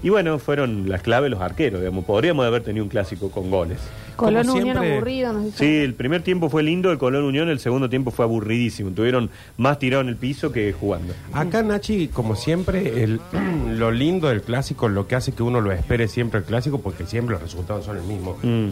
Y 0.03 0.11
bueno, 0.11 0.39
fueron 0.39 0.89
las 0.89 1.03
claves 1.03 1.31
los 1.31 1.41
arqueros, 1.41 1.81
digamos. 1.81 2.05
Podríamos 2.05 2.47
haber 2.47 2.63
tenido 2.63 2.85
un 2.85 2.89
clásico 2.89 3.31
con 3.31 3.51
goles. 3.51 3.79
Colón 4.17 4.47
como 4.47 4.59
Unión 4.59 4.77
siempre- 4.77 4.97
aburrido, 4.97 5.33
nos 5.33 5.45
dice. 5.45 5.59
Sí, 5.59 5.77
el 5.79 5.95
primer 5.95 6.23
tiempo 6.23 6.49
fue 6.49 6.63
lindo, 6.63 6.91
el 6.91 6.99
Colón 6.99 7.25
Unión, 7.25 7.49
el 7.49 7.59
segundo 7.61 7.89
tiempo 7.89 8.11
fue 8.11 8.25
aburridísimo. 8.25 8.91
Tuvieron 8.91 9.31
más 9.57 9.79
tirado 9.79 10.03
en 10.03 10.09
el 10.09 10.17
piso 10.17 10.53
que 10.53 10.73
jugando. 10.73 11.15
Acá, 11.33 11.63
Nachi, 11.63 12.09
como 12.09 12.35
siempre, 12.37 13.03
el, 13.03 13.21
lo 13.79 13.91
lindo 13.91 14.29
del 14.29 14.43
clásico, 14.43 14.89
lo 14.89 15.07
que 15.09 15.15
hace 15.17 15.33
que 15.33 15.43
uno 15.43 15.61
lo 15.61 15.73
espere 15.73 16.09
siempre 16.09 16.41
el 16.41 16.47
clásico, 16.47 16.81
porque 16.81 17.07
siempre 17.07 17.35
los 17.35 17.43
resultados 17.43 17.85
son 17.85 17.97
el 17.97 18.03
mismo. 18.05 18.37
Mm. 18.43 18.69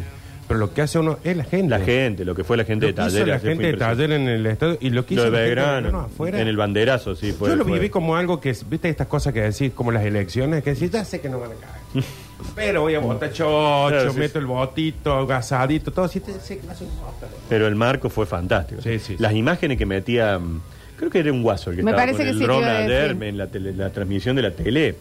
Pero 0.48 0.60
lo 0.60 0.72
que 0.72 0.82
hace 0.82 0.98
uno 1.00 1.18
es 1.24 1.36
la 1.36 1.42
gente. 1.44 1.68
La 1.68 1.80
gente, 1.80 2.24
lo 2.24 2.34
que 2.34 2.44
fue 2.44 2.56
la 2.56 2.64
gente 2.64 2.86
Lo 2.86 2.88
de 2.88 2.92
Taller. 2.94 3.26
la 3.26 3.38
gente 3.40 3.66
de 3.66 3.72
taller 3.76 4.12
en 4.12 4.28
el 4.28 4.46
estadio 4.46 4.78
y 4.80 4.90
lo 4.90 5.04
que 5.04 5.16
Lo 5.16 5.22
hizo 5.22 5.30
de 5.32 5.38
la 5.38 5.38
gente 5.44 5.54
Belgrano, 5.56 5.90
no, 5.90 6.00
afuera. 6.02 6.40
en 6.40 6.46
el 6.46 6.56
banderazo, 6.56 7.16
sí. 7.16 7.32
Fue, 7.32 7.48
Yo 7.50 7.56
lo 7.56 7.64
fue- 7.64 7.72
viví 7.74 7.90
como 7.90 8.14
algo 8.16 8.40
que, 8.40 8.54
viste 8.68 8.88
estas 8.88 9.08
cosas 9.08 9.32
que 9.32 9.40
decís, 9.42 9.72
como 9.74 9.90
las 9.90 10.04
elecciones, 10.04 10.62
que 10.62 10.74
decís, 10.74 10.90
ya 10.90 11.04
sé 11.04 11.20
que 11.20 11.28
no 11.28 11.40
van 11.40 11.50
a 11.50 11.54
caer. 11.54 12.04
Pero 12.54 12.82
voy 12.82 12.94
a 12.94 13.00
votar 13.00 13.32
chocho, 13.32 13.88
Claro, 13.88 14.12
sí, 14.12 14.18
meto 14.18 14.32
sí. 14.34 14.38
el 14.38 14.46
votito, 14.46 15.26
gasadito, 15.26 15.90
todo. 15.90 16.06
Sí, 16.06 16.20
te- 16.20 16.38
sé 16.38 16.58
que 16.58 16.66
va 16.66 16.74
a 16.74 16.76
ser 16.76 16.86
un 16.86 16.96
voto. 16.96 17.26
Pero 17.48 17.66
el 17.66 17.74
marco 17.74 18.08
fue 18.08 18.26
fantástico. 18.26 18.80
Sí, 18.82 18.98
sí, 18.98 19.04
sí. 19.14 19.16
Las 19.18 19.32
imágenes 19.34 19.78
que 19.78 19.86
metía 19.86 20.38
mm, 20.38 20.60
Creo 20.96 21.10
que 21.10 21.18
era 21.18 21.30
un 21.30 21.42
guaso 21.42 21.68
el 21.70 21.76
que 21.76 21.82
Me 21.82 21.90
estaba 21.90 22.06
parece 22.06 22.24
con 22.24 22.24
que 22.38 22.42
el 22.42 22.46
dron 22.48 22.64
ayer 22.64 23.16
en 23.20 23.36
la, 23.36 23.46
tele- 23.48 23.74
la 23.74 23.90
transmisión 23.90 24.34
de 24.36 24.42
la 24.42 24.50
tele. 24.52 24.94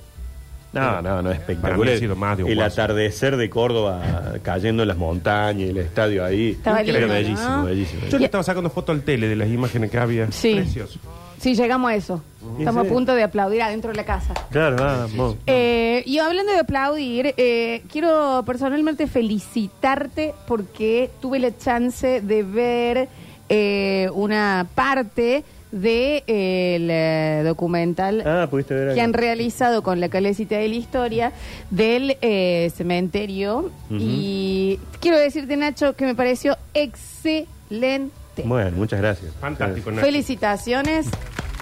No, 0.75 1.01
no, 1.01 1.21
no, 1.21 1.31
espectacular. 1.31 1.95
ha 1.95 1.97
sido 1.97 2.15
más 2.15 2.37
de 2.37 2.43
un 2.43 2.49
el 2.51 2.55
guaso. 2.57 2.81
atardecer 2.81 3.37
de 3.37 3.49
Córdoba 3.49 4.01
cayendo 4.43 4.83
en 4.83 4.87
las 4.89 4.97
montañas, 4.97 5.69
el 5.69 5.77
estadio 5.77 6.23
ahí. 6.25 6.51
Estaba 6.51 6.81
Era 6.81 6.99
lindo, 6.99 7.13
bellísimo, 7.13 7.49
¿no? 7.49 7.63
bellísimo. 7.65 8.01
Yo 8.09 8.17
le 8.19 8.25
estaba 8.25 8.43
sacando 8.43 8.69
foto 8.69 8.91
al 8.91 9.01
tele 9.01 9.27
de 9.27 9.35
las 9.35 9.47
imágenes 9.49 9.89
que 9.89 9.97
había. 9.97 10.31
Sí. 10.31 10.55
Precioso. 10.55 10.99
Sí, 11.39 11.53
llegamos 11.53 11.91
a 11.91 11.95
eso. 11.95 12.23
Estamos 12.57 12.83
Sí. 12.83 12.89
a 12.89 12.93
punto 12.93 13.13
de 13.13 13.23
aplaudir 13.23 13.61
adentro 13.61 13.91
de 13.91 13.97
la 13.97 14.05
casa. 14.05 14.33
Claro, 14.49 14.77
vamos. 14.77 15.35
Eh, 15.45 16.01
y 16.05 16.17
hablando 16.17 16.51
de 16.51 16.59
aplaudir, 16.59 17.33
eh, 17.37 17.83
quiero 17.91 18.41
personalmente 18.45 19.05
felicitarte 19.07 20.33
porque 20.47 21.09
tuve 21.21 21.39
la 21.39 21.55
chance 21.57 22.21
de 22.21 22.43
ver 22.43 23.09
eh, 23.49 24.09
una 24.13 24.65
parte 24.73 25.43
del 25.71 27.43
documental 27.43 28.23
Ah, 28.25 28.47
pudiste 28.49 28.73
ver 28.73 28.95
que 28.95 29.01
han 29.01 29.13
realizado 29.13 29.83
con 29.83 29.99
la 29.99 30.09
calecita 30.09 30.57
de 30.57 30.67
la 30.67 30.75
historia 30.75 31.31
del 31.69 32.17
eh, 32.21 32.71
cementerio. 32.75 33.71
Y 33.89 34.79
quiero 34.99 35.17
decirte, 35.17 35.57
Nacho, 35.57 35.95
que 35.95 36.05
me 36.05 36.15
pareció 36.15 36.57
excelente. 36.73 38.11
Bueno, 38.43 38.71
muchas 38.77 38.99
gracias. 39.01 39.33
Fantástico, 39.39 39.91
Nacho. 39.91 40.05
Felicitaciones. 40.05 41.07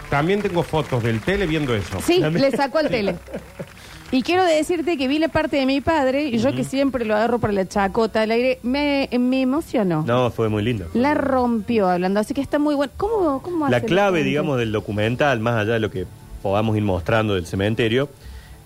También 0.09 0.41
tengo 0.41 0.63
fotos 0.63 1.01
del 1.03 1.21
tele 1.21 1.47
viendo 1.47 1.75
eso. 1.75 1.99
Sí, 2.05 2.19
le 2.19 2.51
sacó 2.51 2.79
al 2.79 2.89
tele. 2.89 3.15
Y 4.13 4.21
quiero 4.21 4.45
decirte 4.45 4.95
que 4.95 5.07
vi 5.07 5.17
la 5.17 5.27
parte 5.27 5.57
de 5.57 5.65
mi 5.65 5.81
padre 5.81 6.25
y 6.25 6.37
yo 6.37 6.53
que 6.53 6.63
siempre 6.63 7.03
lo 7.03 7.15
agarro 7.15 7.39
para 7.39 7.51
la 7.51 7.67
chacota 7.67 8.21
al 8.21 8.29
aire, 8.29 8.59
me, 8.61 9.09
me 9.19 9.41
emocionó. 9.41 10.03
No, 10.05 10.29
fue 10.29 10.49
muy 10.49 10.61
lindo. 10.61 10.85
La 10.93 11.15
rompió 11.15 11.89
hablando, 11.89 12.19
así 12.19 12.35
que 12.35 12.41
está 12.41 12.59
muy 12.59 12.75
bueno. 12.75 12.93
¿Cómo, 12.95 13.41
cómo 13.41 13.67
La 13.67 13.77
hace 13.77 13.87
clave, 13.87 14.19
gente? 14.19 14.29
digamos, 14.29 14.59
del 14.59 14.71
documental, 14.71 15.39
más 15.39 15.55
allá 15.55 15.73
de 15.73 15.79
lo 15.79 15.89
que 15.89 16.05
podamos 16.43 16.77
ir 16.77 16.83
mostrando 16.83 17.33
del 17.33 17.47
cementerio, 17.47 18.07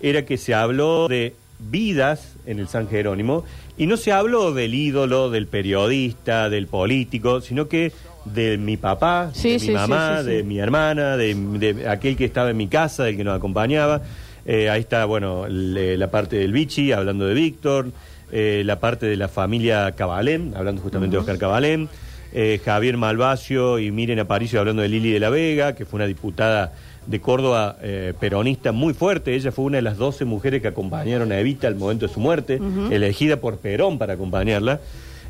era 0.02 0.26
que 0.26 0.36
se 0.36 0.52
habló 0.52 1.08
de 1.08 1.34
vidas 1.58 2.34
en 2.44 2.58
el 2.58 2.68
San 2.68 2.86
Jerónimo 2.86 3.44
y 3.78 3.86
no 3.86 3.96
se 3.96 4.12
habló 4.12 4.52
del 4.52 4.74
ídolo, 4.74 5.30
del 5.30 5.46
periodista, 5.46 6.50
del 6.50 6.66
político, 6.66 7.40
sino 7.40 7.68
que 7.68 7.92
de 8.26 8.58
mi 8.58 8.76
papá, 8.76 9.30
Sí, 9.32 9.56
de 9.56 9.66
mi 9.68 9.70
mamá, 9.72 10.18
sí, 10.18 10.24
sí, 10.24 10.30
sí. 10.30 10.36
de 10.36 10.42
mi 10.42 10.58
hermana, 10.58 11.16
de, 11.16 11.34
de 11.34 11.88
aquel 11.88 12.18
que 12.18 12.26
estaba 12.26 12.50
en 12.50 12.56
mi 12.58 12.68
casa, 12.68 13.04
del 13.04 13.16
que 13.16 13.24
nos 13.24 13.34
acompañaba. 13.34 14.02
Eh, 14.48 14.70
ahí 14.70 14.80
está, 14.80 15.04
bueno, 15.04 15.46
le- 15.46 15.96
la 15.98 16.10
parte 16.10 16.36
del 16.36 16.52
Vichy, 16.52 16.90
hablando 16.92 17.26
de 17.26 17.34
Víctor, 17.34 17.90
eh, 18.32 18.62
la 18.64 18.80
parte 18.80 19.04
de 19.06 19.16
la 19.16 19.28
familia 19.28 19.92
Cabalén, 19.92 20.54
hablando 20.56 20.80
justamente 20.82 21.16
de 21.16 21.20
Oscar 21.20 21.36
Cabalén, 21.38 21.88
eh, 22.32 22.58
Javier 22.64 22.96
Malvacio 22.96 23.78
y 23.78 23.90
Miren 23.90 24.18
Aparicio 24.20 24.58
hablando 24.60 24.80
de 24.82 24.88
Lili 24.88 25.10
de 25.12 25.20
la 25.20 25.28
Vega, 25.30 25.74
que 25.74 25.84
fue 25.84 25.98
una 25.98 26.06
diputada 26.06 26.72
de 27.06 27.20
Córdoba 27.20 27.76
eh, 27.82 28.14
peronista 28.18 28.72
muy 28.72 28.94
fuerte. 28.94 29.34
Ella 29.34 29.52
fue 29.52 29.64
una 29.66 29.76
de 29.76 29.82
las 29.82 29.96
12 29.98 30.24
mujeres 30.24 30.60
que 30.62 30.68
acompañaron 30.68 31.30
a 31.30 31.38
Evita 31.38 31.68
al 31.68 31.74
momento 31.76 32.06
de 32.06 32.12
su 32.12 32.20
muerte, 32.20 32.58
elegida 32.90 33.36
por 33.38 33.58
Perón 33.58 33.98
para 33.98 34.14
acompañarla. 34.14 34.80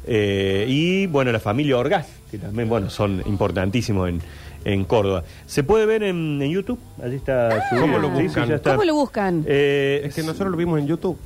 Eh, 0.06 0.64
y 0.68 1.06
bueno, 1.06 1.30
la 1.32 1.40
familia 1.40 1.76
Orgaz, 1.76 2.06
que 2.30 2.38
también 2.38 2.68
bueno, 2.68 2.88
son 2.88 3.22
importantísimos 3.26 4.08
en, 4.08 4.20
en 4.64 4.84
Córdoba. 4.84 5.24
Se 5.46 5.62
puede 5.62 5.86
ver 5.86 6.02
en, 6.02 6.40
en 6.42 6.50
YouTube, 6.50 6.78
allí 7.02 7.16
está 7.16 7.68
subido. 7.70 7.86
¿Cómo 7.86 7.98
lo 7.98 8.08
Sí, 8.08 8.16
sí, 8.16 8.22
buscan? 8.24 8.48
ya 8.48 8.54
está. 8.56 8.70
¿Cómo 8.72 8.84
lo 8.84 8.94
buscan? 8.94 9.44
Eh, 9.46 10.02
Es 10.04 10.14
que 10.14 10.22
nosotros 10.22 10.50
lo 10.50 10.56
vimos 10.56 10.78
en 10.78 10.86
YouTube. 10.86 11.16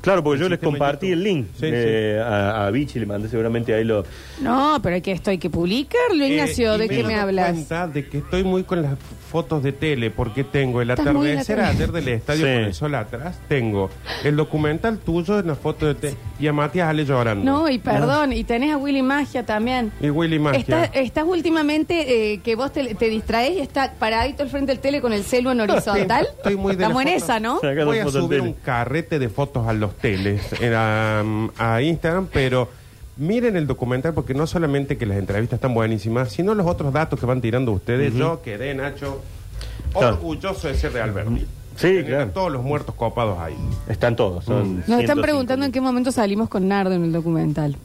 Claro, 0.00 0.22
porque 0.24 0.36
El 0.36 0.42
yo 0.42 0.48
les 0.48 0.58
compartí 0.58 1.12
el 1.12 1.22
link 1.22 1.46
Sí, 1.58 1.66
eh, 1.66 2.22
A, 2.24 2.66
a 2.66 2.70
Vichy, 2.70 2.98
le 3.00 3.06
mandé 3.06 3.28
seguramente 3.28 3.74
ahí 3.74 3.84
lo... 3.84 4.04
No, 4.40 4.78
pero 4.82 4.94
hay 4.94 5.02
que 5.02 5.12
esto 5.12 5.30
hay 5.30 5.38
que 5.38 5.50
publicarlo, 5.50 6.24
Ignacio. 6.26 6.72
Eh, 6.74 6.76
y 6.76 6.78
¿De 6.78 6.88
qué 6.88 7.04
me 7.04 7.14
hablas? 7.16 7.50
cuenta 7.52 7.86
de 7.86 8.08
que 8.08 8.18
estoy 8.18 8.42
muy 8.42 8.62
con 8.64 8.80
las 8.82 8.94
fotos 9.30 9.62
de 9.62 9.72
tele 9.72 10.10
porque 10.10 10.42
tengo 10.42 10.80
el 10.82 10.90
atardecer 10.90 11.60
ayer 11.60 11.92
del 11.92 12.08
estadio 12.08 12.46
Sí. 12.46 12.52
con 12.52 12.64
el 12.64 12.74
sol 12.74 12.94
atrás, 12.94 13.38
tengo 13.48 13.90
el 14.24 14.36
documental 14.36 14.98
tuyo 14.98 15.38
en 15.38 15.46
la 15.46 15.54
foto 15.54 15.86
de 15.86 15.94
tele 15.94 16.16
y 16.40 16.46
a 16.48 16.52
Matías 16.52 16.88
Ale 16.88 17.04
llorando. 17.04 17.44
No, 17.44 17.68
y 17.68 17.78
perdón, 17.78 18.32
y 18.32 18.42
tenés 18.44 18.72
a 18.72 18.76
Willy 18.78 19.02
Magia 19.02 19.44
también. 19.44 19.92
Y 20.00 20.10
Willy 20.10 20.38
Magia. 20.38 20.58
Está- 20.60 20.84
estás 20.86 21.24
últimamente 21.26 22.32
eh, 22.32 22.40
que 22.42 22.56
vos 22.56 22.72
te, 22.72 22.94
te 22.94 23.08
distraes 23.08 23.56
y 23.56 23.60
está 23.60 23.92
paradito 23.98 24.42
al 24.42 24.48
frente 24.48 24.72
del 24.72 24.80
tele 24.80 25.00
con 25.00 25.12
el 25.12 25.22
celo 25.24 25.52
en 25.52 25.60
horizontal. 25.60 26.26
Estoy 26.38 26.56
muy 26.56 26.74
de 26.74 26.82
Estamos 26.82 27.04
la 27.04 27.10
en 27.10 27.16
esa, 27.16 27.38
¿no? 27.40 27.60
Voy 27.60 27.98
a 27.98 28.08
subir 28.08 28.28
tele. 28.38 28.40
un 28.40 28.52
carrete 28.54 29.18
de 29.18 29.28
fotos 29.28 29.66
a 29.68 29.72
los 29.72 29.89
teles 29.94 30.52
en, 30.60 30.72
a, 30.74 31.22
a 31.58 31.82
Instagram, 31.82 32.28
pero 32.32 32.68
miren 33.16 33.56
el 33.56 33.66
documental 33.66 34.14
porque 34.14 34.34
no 34.34 34.46
solamente 34.46 34.96
que 34.96 35.06
las 35.06 35.18
entrevistas 35.18 35.58
están 35.58 35.74
buenísimas, 35.74 36.30
sino 36.32 36.54
los 36.54 36.66
otros 36.66 36.92
datos 36.92 37.18
que 37.20 37.26
van 37.26 37.40
tirando 37.40 37.72
ustedes. 37.72 38.14
Yo 38.14 38.40
quedé, 38.42 38.74
Nacho, 38.74 39.20
Claro. 39.92 40.14
orgulloso 40.16 40.68
de 40.68 40.74
ser 40.74 40.92
de 40.92 41.00
Alberti. 41.02 41.46
Sí, 41.76 42.02
claro. 42.06 42.30
todos 42.32 42.52
los 42.52 42.62
muertos 42.62 42.94
copados 42.94 43.38
ahí. 43.38 43.56
Están 43.88 44.14
todos, 44.14 44.44
son 44.44 44.76
Nos 44.76 45.00
están 45.00 45.16
105 45.16 45.22
preguntando 45.22 45.66
en 45.66 45.72
qué 45.72 45.80
momento 45.80 46.12
salimos 46.12 46.48
con 46.48 46.68
Nardo 46.68 46.92
en 46.94 47.04
el 47.04 47.12
documental. 47.12 47.76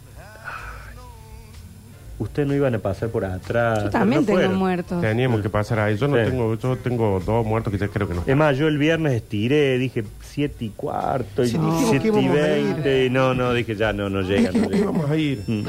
Ustedes 2.18 2.48
no 2.48 2.56
iban 2.56 2.74
a 2.74 2.80
pasar 2.80 3.10
por 3.10 3.26
atrás. 3.26 3.84
Yo 3.84 3.90
también 3.90 4.22
no 4.22 4.26
tengo 4.26 4.40
fueron. 4.40 4.56
muertos. 4.58 5.02
Teníamos 5.02 5.42
que 5.42 5.50
pasar 5.50 5.80
ahí. 5.80 5.98
Yo 5.98 6.08
no 6.08 6.16
Sí. 6.16 6.30
tengo, 6.30 6.56
yo 6.56 6.78
tengo 6.78 7.20
dos 7.26 7.46
muertos 7.46 7.74
que 7.74 7.78
ya 7.78 7.90
creo 7.90 8.08
que 8.08 8.14
no. 8.14 8.24
Es 8.26 8.38
más, 8.38 8.58
yo 8.58 8.70
el 8.70 8.78
viernes 8.78 9.14
estiré, 9.14 9.78
dije 9.78 10.06
siete 10.22 10.64
y 10.64 10.70
cuarto, 10.70 11.44
y 11.44 11.50
Sí, 11.50 11.58
siete 11.90 12.08
y 12.08 12.28
veinte, 12.30 13.06
y 13.06 13.10
no, 13.10 13.34
no, 13.34 13.54
dije 13.54 13.76
ya, 13.76 13.92
no, 13.92 14.10
no 14.10 14.22
llega, 14.22 14.50
no 14.54 14.70
llega. 14.70 14.78
Íbamos 14.78 15.10
a 15.12 15.16
ir. 15.18 15.44
Mm. 15.46 15.64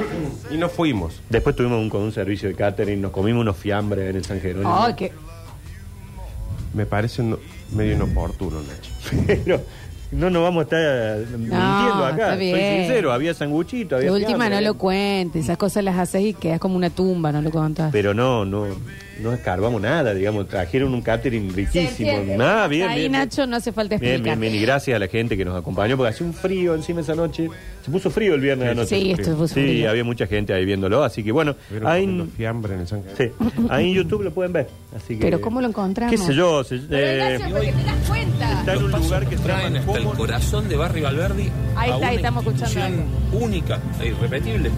Y 0.53 0.57
no 0.57 0.69
fuimos. 0.69 1.21
Después 1.31 1.57
tuvimos 1.57 1.81
un, 1.81 1.91
con 1.91 2.03
un 2.03 2.13
servicio 2.13 2.49
de 2.49 2.55
catering, 2.55 3.01
nos 3.01 3.11
comimos 3.11 3.41
unos 3.43 3.57
fiambres 3.57 4.09
en 4.11 4.15
el 4.17 4.25
San 4.25 4.41
Jerónimo. 4.41 4.73
Ay, 4.85 4.95
que 4.95 5.13
Me 6.75 6.87
parece 6.87 7.23
no- 7.23 7.39
medio 7.75 7.95
inoportuno, 7.95 8.59
Nacho. 8.63 9.25
Pero 9.27 9.61
no 10.13 10.31
nos 10.31 10.43
vamos 10.43 10.61
a 10.61 10.65
estar 10.65 11.39
mintiendo 11.39 12.05
acá. 12.05 12.11
está 12.11 12.37
Soy 12.37 12.39
bien. 12.39 12.85
sincero, 12.85 13.13
había 13.13 13.35
sanguchito, 13.35 13.97
había 13.97 14.07
de 14.11 14.13
última 14.13 14.37
fiambre. 14.47 14.55
no 14.57 14.61
lo 14.61 14.75
cuentes, 14.79 15.45
esas 15.45 15.59
cosas 15.59 15.85
las 15.85 15.99
haces 15.99 16.23
y 16.23 16.35
quedas 16.35 16.61
como 16.61 16.77
una 16.77 16.91
tumba, 16.91 17.33
no 17.33 17.43
lo 17.43 17.51
contás. 17.51 17.91
Pero 17.93 18.15
no, 18.15 18.45
no, 18.45 18.67
no 19.21 19.33
escarbamos 19.33 19.81
nada, 19.81 20.13
digamos, 20.15 20.49
trajeron 20.49 20.93
un 20.95 21.03
catering 21.03 21.53
riquísimo. 21.55 22.11
Ah, 22.41 22.67
bien, 22.69 22.89
Ahí, 22.89 23.01
bien, 23.01 23.13
bien. 23.13 23.13
Nacho, 23.13 23.47
no 23.47 23.57
hace 23.57 23.73
falta 23.73 23.97
Bien, 23.97 24.13
explicar. 24.15 24.39
bien, 24.39 24.53
bien, 24.53 24.63
y 24.63 24.67
gracias 24.67 24.95
a 24.97 24.99
la 24.99 25.09
gente 25.09 25.37
que 25.37 25.45
nos 25.45 25.57
acompañó, 25.59 25.97
porque 25.97 26.11
hacía 26.11 26.27
un 26.27 26.35
frío 26.35 26.75
encima 26.75 27.01
esa 27.01 27.15
noche. 27.15 27.49
Se 27.85 27.91
puso 27.91 28.11
frío 28.11 28.35
el 28.35 28.41
viernes 28.41 28.69
de 28.69 28.75
la 28.75 28.81
noche. 28.83 28.99
Sí, 29.01 29.11
esto 29.13 29.25
se 29.25 29.31
puso 29.33 29.55
Sí, 29.55 29.61
frío. 29.63 29.91
había 29.91 30.05
mucha 30.05 30.27
gente 30.27 30.53
ahí 30.53 30.65
viéndolo, 30.65 31.05
así 31.05 31.23
que 31.23 31.31
bueno, 31.33 31.55
ahí 31.85 32.05
en, 32.05 32.31
fiambre 32.31 32.75
en 32.75 32.81
el 32.81 32.87
San 32.89 33.03
sí, 33.17 33.31
ahí 33.71 33.91
en 33.91 33.95
YouTube 33.95 34.23
lo 34.23 34.33
pueden 34.35 34.53
ver. 34.53 34.69
Así 34.95 35.15
que, 35.15 35.21
Pero 35.21 35.41
¿cómo 35.41 35.61
lo 35.61 35.69
encontramos? 35.69 36.11
¿Qué 36.11 36.19
sé 36.19 36.35
yo? 36.35 36.65
se- 36.65 36.77
eh, 36.91 37.39
porque 37.51 37.73
te 37.73 37.83
das 37.85 38.09
cuenta. 38.09 38.61
está 38.61 38.75
en 38.75 38.83
un 38.85 38.91
lugar 38.93 39.27
que 39.29 39.37
traen 39.37 39.77
hasta 39.77 39.99
el 39.99 40.05
corazón 40.05 40.69
de 40.69 40.77
Barrio 40.77 41.07
Alberdi 41.09 41.51
Ahí 41.77 41.91
está, 41.91 41.97
una 41.99 42.09
ahí 42.09 42.17
estamos 42.17 42.47
escuchando 42.47 42.87
institución 42.89 43.43
única 43.43 43.79
e 44.01 44.07
irrepetible. 44.09 44.71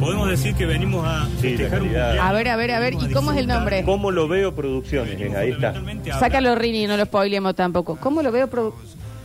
Podemos 0.00 0.28
decir 0.30 0.54
que 0.54 0.64
venimos 0.66 1.06
a 1.06 1.26
festejar 1.40 1.82
un 1.82 1.88
calidad. 1.88 2.06
cumpleaños. 2.08 2.24
A 2.24 2.32
ver, 2.32 2.48
a 2.48 2.56
ver, 2.56 2.70
a 2.72 2.78
ver, 2.80 2.94
¿y 2.94 3.12
cómo 3.12 3.32
es 3.32 3.38
el 3.38 3.46
nombre? 3.46 3.84
¿Cómo 3.84 4.10
lo 4.10 4.26
veo 4.28 4.54
producciones? 4.54 5.34
ahí 5.36 5.50
está. 5.50 5.74
Sácalo, 6.18 6.54
Rini, 6.54 6.86
no 6.86 6.96
lo 6.96 7.04
spoilemos 7.04 7.54
tampoco. 7.54 7.96
¿Cómo 7.96 8.22
lo 8.22 8.32
veo? 8.32 8.48
produ- 8.50 8.72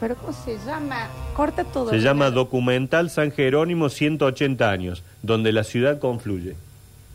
¿Pero 0.02 0.16
cómo 0.18 0.34
se 0.34 0.58
llama? 0.66 1.08
Corta 1.34 1.64
todo. 1.64 1.90
Se 1.90 2.00
llama 2.00 2.30
Documental 2.30 3.10
San 3.10 3.32
Jerónimo 3.32 3.88
180 3.90 4.70
años, 4.70 5.04
donde 5.24 5.54
la 5.54 5.64
ciudad 5.64 6.00
confluye. 6.00 6.56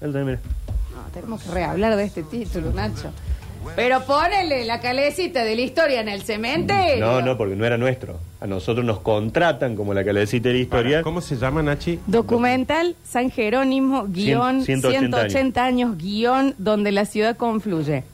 No, 0.00 1.02
tenemos 1.12 1.42
que 1.42 1.50
rehablar 1.50 1.96
de 1.96 2.04
este 2.04 2.22
título, 2.22 2.72
Nacho. 2.72 3.12
Pero 3.76 4.00
ponele 4.04 4.64
la 4.64 4.80
calecita 4.80 5.44
de 5.44 5.54
la 5.54 5.60
historia 5.62 6.00
en 6.00 6.08
el 6.08 6.22
cementerio. 6.22 7.04
No, 7.04 7.20
no, 7.22 7.36
porque 7.36 7.56
no 7.56 7.64
era 7.64 7.76
nuestro. 7.78 8.18
A 8.40 8.46
nosotros 8.46 8.84
nos 8.84 9.00
contratan 9.00 9.76
como 9.76 9.92
la 9.94 10.04
calecita 10.04 10.48
de 10.48 10.54
la 10.54 10.60
historia. 10.60 10.90
Para, 10.98 11.02
¿Cómo 11.04 11.20
se 11.20 11.36
llama, 11.36 11.62
Nachi? 11.62 11.98
Documental 12.06 12.96
San 13.04 13.30
Jerónimo, 13.30 14.06
guion, 14.08 14.62
180 14.64 15.18
180, 15.28 15.64
años, 15.64 15.96
guion, 15.98 16.54
donde 16.58 16.90
la 16.92 17.04
ciudad 17.04 17.36
confluye. 17.36 18.04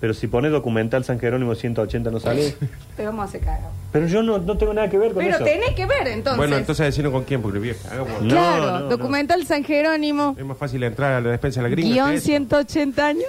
Pero 0.00 0.14
si 0.14 0.28
pone 0.28 0.48
documental 0.48 1.02
San 1.04 1.18
Jerónimo 1.18 1.54
180 1.56 2.10
no 2.12 2.20
sale. 2.20 2.54
Te 2.96 3.04
vamos 3.04 3.22
a 3.22 3.24
hacer 3.24 3.40
cagar. 3.40 3.70
Pero 3.90 4.06
yo 4.06 4.22
no, 4.22 4.38
no 4.38 4.56
tengo 4.56 4.72
nada 4.72 4.88
que 4.88 4.96
ver 4.98 5.12
con 5.12 5.24
Pero 5.24 5.36
eso. 5.36 5.44
tenés 5.44 5.70
que 5.74 5.86
ver, 5.86 6.06
entonces. 6.08 6.36
Bueno, 6.36 6.56
entonces 6.56 6.86
decirnos 6.86 7.12
con 7.12 7.24
quién, 7.24 7.42
porque 7.42 7.58
vieja, 7.58 7.88
hagamos. 7.90 8.22
No, 8.22 8.28
Claro, 8.28 8.66
no, 8.66 8.80
no. 8.80 8.88
documental 8.88 9.44
San 9.44 9.64
Jerónimo, 9.64 10.36
Es 10.38 10.44
más 10.44 10.56
fácil 10.56 10.82
entrar 10.84 11.14
a 11.14 11.20
la 11.20 11.30
despensa 11.30 11.60
de 11.60 11.68
la 11.68 11.70
gringa. 11.70 11.88
guion 11.94 12.12
eso. 12.12 12.26
180 12.26 13.06
años, 13.06 13.26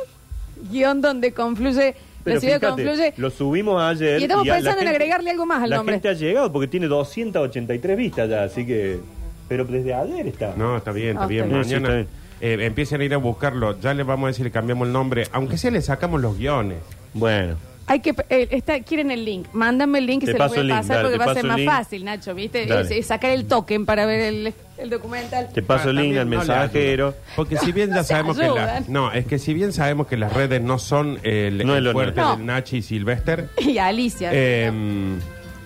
guion 0.71 1.01
donde 1.01 1.31
confluye, 1.33 1.95
Pero 2.23 2.35
la 2.35 2.39
ciudad 2.41 2.59
fíjate, 2.59 2.83
confluye. 2.83 3.13
lo 3.17 3.29
subimos 3.29 3.81
ayer. 3.81 4.19
Y 4.19 4.23
estamos 4.23 4.45
la 4.47 4.53
pensando 4.55 4.79
en 4.81 4.87
gente- 4.87 4.95
agregarle 5.03 5.31
algo 5.31 5.45
más 5.45 5.63
al 5.63 5.69
la 5.69 5.75
nombre. 5.77 5.95
gente 5.95 6.09
ha 6.09 6.13
llegado 6.13 6.51
porque 6.51 6.67
tiene 6.67 6.87
283 6.87 7.97
vistas 7.97 8.29
ya, 8.29 8.43
así 8.43 8.65
que. 8.65 8.99
Pero 9.47 9.65
desde 9.65 9.93
ayer 9.93 10.27
está. 10.27 10.53
No, 10.55 10.77
está 10.77 10.91
bien, 10.91 11.09
está 11.11 11.23
Ah, 11.23 11.27
bien. 11.27 11.45
está 11.45 11.55
bien. 11.57 11.65
Sí, 11.65 11.73
Mañana 11.75 12.05
eh, 12.41 12.57
empiecen 12.61 13.01
a 13.01 13.03
ir 13.03 13.13
a 13.13 13.17
buscarlo. 13.17 13.79
Ya 13.79 13.93
les 13.93 14.05
vamos 14.05 14.25
a 14.25 14.27
decir, 14.27 14.45
le 14.45 14.51
cambiamos 14.51 14.85
el 14.87 14.93
nombre. 14.93 15.25
Aunque 15.31 15.57
sea, 15.57 15.71
le 15.71 15.81
sacamos 15.81 16.21
los 16.21 16.37
guiones. 16.37 16.77
Bueno. 17.13 17.55
Hay 17.87 18.01
que 18.01 18.13
eh, 18.29 18.47
está, 18.51 18.79
quieren 18.81 19.09
el 19.09 19.25
link. 19.25 19.47
Mándame 19.51 19.97
el 19.97 20.05
link 20.05 20.21
y 20.21 20.25
se 20.27 20.33
lo 20.33 20.47
voy 20.47 20.57
a 20.57 20.61
el 20.61 20.67
link, 20.67 20.77
pasar 20.77 20.97
dale, 20.97 21.09
porque 21.09 21.25
va 21.25 21.31
a 21.31 21.33
ser 21.33 21.45
más 21.45 21.57
link. 21.57 21.67
fácil, 21.69 22.05
Nacho, 22.05 22.35
¿viste? 22.35 22.67
Es 22.99 23.07
sacar 23.07 23.31
el 23.31 23.45
token 23.47 23.87
para 23.87 24.05
ver 24.05 24.19
el, 24.21 24.53
El 24.79 24.89
documental. 24.89 25.49
Te 25.53 25.61
paso 25.61 25.89
el 25.89 25.97
Ah, 25.97 26.01
link 26.01 26.17
al 26.17 26.29
no 26.29 26.37
mensajero. 26.37 27.13
Porque 27.35 27.57
si 27.57 27.71
bien 27.71 27.89
ya 27.93 28.03
sabemos 28.03 28.37
que 28.37 28.47
las 28.47 28.87
no, 28.89 29.11
es 29.11 29.25
que 29.25 29.37
si 29.39 29.53
bien 29.53 29.73
sabemos 29.73 30.07
que 30.07 30.17
las 30.17 30.31
redes 30.33 30.61
no 30.61 30.79
son 30.79 31.19
el, 31.23 31.57
No 31.65 31.73
el 31.73 31.79
es 31.79 31.83
lo 31.83 31.91
fuerte 31.91 32.21
nuestro. 32.21 32.37
del 32.37 32.45
Nachi 32.45 32.77
y 32.77 32.81
Sylvester, 32.81 33.49
Y 33.59 33.77
Alicia. 33.77 34.29
eh, 34.33 34.71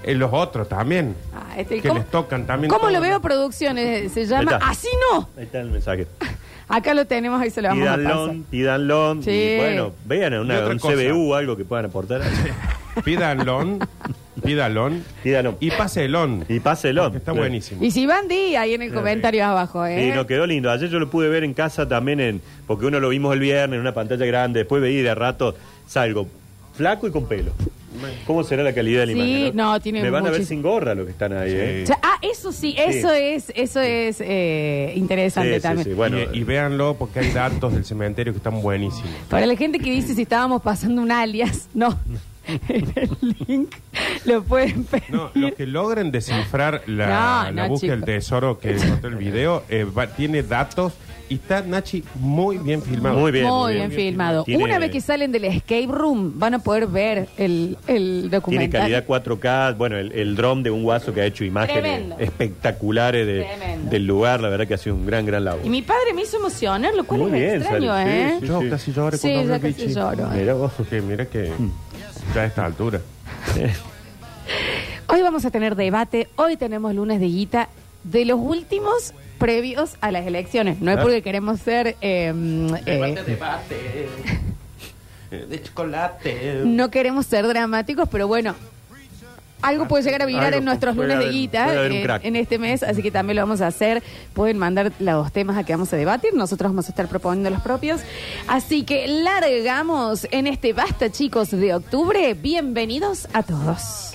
eh, 0.03 0.15
los 0.15 0.31
otros 0.33 0.67
también. 0.67 1.15
Ah, 1.33 1.53
este, 1.57 1.79
que 1.81 1.87
¿cómo- 1.89 1.99
les 2.01 2.09
tocan 2.09 2.45
también. 2.47 2.69
¿Cómo 2.73 2.89
lo 2.89 2.99
veo 2.99 3.21
producciones? 3.21 4.11
Se 4.11 4.25
llama 4.25 4.53
está. 4.53 4.67
Así 4.67 4.89
no. 5.11 5.29
Ahí 5.37 5.43
está 5.43 5.59
el 5.61 5.69
mensajero. 5.69 6.09
Acá 6.69 6.93
lo 6.93 7.05
tenemos, 7.05 7.39
ahí 7.41 7.49
se 7.51 7.61
lo 7.61 7.67
vamos 7.69 7.87
a 7.87 7.91
pasar. 7.97 8.03
Pídanlo, 8.09 8.43
pídanlo. 8.49 9.17
Sí. 9.21 9.31
Y 9.31 9.57
bueno, 9.57 9.91
vean 10.05 10.33
Y 10.33 10.37
una, 10.37 10.55
otra 10.59 10.71
un 10.71 10.79
cosa. 10.79 10.95
CBU, 10.95 11.35
algo 11.35 11.55
que 11.57 11.65
puedan 11.65 11.85
aportar. 11.85 12.21
Pídanlo, 13.03 13.79
pídanlo 14.43 14.91
Pídanlo. 15.23 15.57
y 15.59 15.71
páselón. 15.71 16.45
Y 16.49 16.59
que 16.59 17.17
está 17.17 17.31
Claro. 17.31 17.39
buenísimo. 17.39 17.83
Y 17.83 17.91
si 17.91 18.05
van, 18.05 18.27
di 18.27 18.55
ahí 18.55 18.73
en 18.73 18.81
el 18.81 18.93
comentario 18.93 19.45
abajo, 19.45 19.85
¿eh? 19.85 20.09
Sí, 20.09 20.15
nos 20.15 20.25
quedó 20.25 20.45
lindo. 20.45 20.69
Ayer 20.71 20.89
yo 20.89 20.99
lo 20.99 21.09
pude 21.09 21.29
ver 21.29 21.43
en 21.43 21.53
casa 21.53 21.87
también, 21.87 22.19
en 22.19 22.41
porque 22.67 22.85
uno 22.85 22.99
lo 22.99 23.09
vimos 23.09 23.33
el 23.33 23.39
viernes 23.39 23.75
en 23.75 23.81
una 23.81 23.93
pantalla 23.93 24.25
grande. 24.25 24.59
Después 24.59 24.81
veí 24.81 25.01
de 25.01 25.15
rato, 25.15 25.55
salgo 25.87 26.27
flaco 26.75 27.07
y 27.07 27.11
con 27.11 27.25
pelo. 27.27 27.51
¿Cómo 28.25 28.43
será 28.43 28.63
la 28.63 28.73
calidad 28.73 29.01
de 29.01 29.05
la 29.05 29.13
Sí, 29.13 29.19
imagen? 29.19 29.55
no, 29.55 29.79
tiene 29.79 30.01
Me 30.01 30.09
van 30.09 30.25
a 30.25 30.31
ver 30.31 30.41
muchis- 30.41 30.45
sin 30.47 30.63
gorra 30.63 30.95
los 30.95 31.05
que 31.05 31.11
están 31.11 31.31
ahí, 31.33 31.51
¿eh? 31.53 31.81
O 31.83 31.87
sea, 31.87 31.99
ah, 32.01 32.17
eso 32.23 32.51
sí, 32.51 32.73
eso 32.75 33.13
es, 33.13 33.53
eso 33.55 33.79
es 33.81 34.17
eh, 34.19 34.93
interesante 34.95 35.49
Sí, 35.51 35.55
sí, 35.57 35.61
también. 35.61 35.85
sí, 35.87 35.93
bueno. 35.93 36.17
y, 36.33 36.39
y 36.39 36.43
véanlo 36.43 36.95
porque 36.95 37.19
hay 37.19 37.29
datos 37.29 37.71
del 37.71 37.85
cementerio 37.85 38.33
que 38.33 38.37
están 38.37 38.59
buenísimos. 38.63 39.11
Para 39.29 39.45
la 39.45 39.55
gente 39.55 39.77
que 39.77 39.91
dice 39.91 40.15
si 40.15 40.23
estábamos 40.23 40.63
pasando 40.63 41.03
un 41.03 41.11
alias, 41.11 41.69
no. 41.75 41.95
En 42.47 42.93
el 42.95 43.09
link 43.47 43.73
lo 44.25 44.43
pueden 44.43 44.83
pedir. 44.83 45.09
No, 45.11 45.31
los 45.33 45.53
que 45.53 45.65
logren 45.65 46.11
descifrar 46.11 46.81
la, 46.87 47.05
No, 47.47 47.51
la 47.55 47.63
no, 47.63 47.69
búsqueda 47.69 47.91
del 47.91 48.01
chicos. 48.01 48.15
tesoro 48.15 48.59
que 48.59 48.71
encontró 48.77 49.09
el 49.09 49.15
video, 49.15 49.63
eh, 49.69 49.85
va- 49.85 50.07
tiene 50.07 50.43
datos 50.43 50.93
y 51.29 51.35
está 51.35 51.61
Nachi 51.61 52.03
muy 52.15 52.57
bien 52.57 52.81
filmado. 52.81 53.17
Muy 53.17 53.31
bien. 53.31 53.47
muy 53.47 53.73
bien, 53.75 53.91
filmado. 53.91 54.43
Tiene- 54.43 54.61
Una 54.65 54.77
vez 54.77 54.91
que 54.91 54.99
salen 54.99 55.31
del 55.31 55.45
escape 55.45 55.87
room, 55.87 56.33
van 56.37 56.53
a 56.55 56.59
poder 56.59 56.85
ver 56.87 57.29
el, 57.37 57.77
el 57.87 58.13
Tiene 58.23 58.29
documental. 58.29 58.81
calidad 58.81 59.05
4K, 59.07 59.77
bueno, 59.77 59.97
el, 59.97 60.11
el 60.11 60.35
dron 60.35 60.61
de 60.63 60.69
un 60.69 60.83
guaso 60.83 61.13
que 61.13 61.21
ha 61.21 61.25
hecho 61.25 61.45
imágenes 61.45 61.81
Tremendo. 61.81 62.15
espectaculares 62.19 63.25
de- 63.25 63.43
Tremendo. 63.45 63.89
del 63.89 64.05
lugar, 64.05 64.41
la 64.41 64.49
verdad 64.49 64.67
que 64.67 64.73
ha 64.73 64.77
sido 64.77 64.95
un 64.95 65.05
gran, 65.05 65.25
gran 65.25 65.45
labor. 65.45 65.61
Y 65.65 65.69
mi 65.69 65.81
padre 65.81 66.13
me 66.13 66.21
hizo 66.23 66.37
emocionar, 66.37 66.93
lo 66.93 67.05
cual 67.05 67.21
Muy 67.21 67.29
es 67.31 67.39
bien, 67.39 67.55
extraño, 67.61 67.87
Sally, 67.93 68.11
sí, 68.11 68.17
¿eh? 68.17 68.37
sí. 68.41 68.47
Yo 68.47 68.69
casi 68.69 68.91
lloré 68.93 69.17
Sí, 69.17 69.33
cuando 69.33 69.53
hablé 69.55 69.73
casi 69.73 69.93
lloro. 69.93 70.27
Mira 70.35 70.53
vos. 70.55 70.71
Que 70.89 71.01
mira 71.01 71.25
que 71.25 71.51
ya 72.33 72.41
a 72.41 72.45
esta 72.45 72.65
altura. 72.65 73.01
Hoy 75.07 75.21
vamos 75.21 75.45
a 75.45 75.51
tener 75.51 75.75
debate, 75.75 76.27
hoy 76.35 76.57
tenemos 76.57 76.93
lunes 76.95 77.19
de 77.19 77.27
guita 77.27 77.69
de 78.03 78.25
los 78.25 78.39
últimos 78.39 79.13
previos 79.37 79.95
a 80.01 80.11
las 80.11 80.25
elecciones. 80.25 80.79
No 80.81 80.91
es 80.91 80.97
Ah. 80.97 81.01
porque 81.01 81.21
queremos 81.21 81.59
ser... 81.59 81.95
eh, 82.01 82.33
eh, 82.85 83.23
debate. 83.25 84.07
De 85.31 85.63
chocolate. 85.63 86.61
no 86.63 86.91
queremos 86.91 87.25
ser 87.25 87.47
dramáticos, 87.47 88.07
pero 88.07 88.27
bueno, 88.27 88.53
algo 89.63 89.87
puede 89.87 90.03
llegar 90.03 90.21
a 90.21 90.25
virar 90.25 90.53
en 90.53 90.65
nuestros 90.65 90.95
puede 90.95 91.15
lunes 91.15 91.25
de 91.25 91.31
guita 91.31 91.65
puede 91.65 91.77
haber 91.77 91.91
un 91.91 91.97
en, 91.97 92.03
crack. 92.03 92.25
en 92.25 92.35
este 92.35 92.59
mes, 92.59 92.83
así 92.83 93.01
que 93.01 93.11
también 93.11 93.37
lo 93.37 93.41
vamos 93.41 93.61
a 93.61 93.67
hacer. 93.67 94.03
Pueden 94.33 94.57
mandar 94.57 94.91
los 94.99 95.31
temas 95.31 95.57
a 95.57 95.63
que 95.63 95.73
vamos 95.73 95.91
a 95.93 95.97
debatir, 95.97 96.33
nosotros 96.33 96.71
vamos 96.71 96.87
a 96.87 96.89
estar 96.89 97.07
proponiendo 97.07 97.49
los 97.49 97.61
propios. 97.61 98.01
Así 98.47 98.83
que 98.83 99.07
largamos 99.07 100.27
en 100.31 100.47
este 100.47 100.73
Basta 100.73 101.09
chicos 101.09 101.51
de 101.51 101.73
octubre. 101.73 102.33
Bienvenidos 102.33 103.27
a 103.33 103.43
todos. 103.43 104.12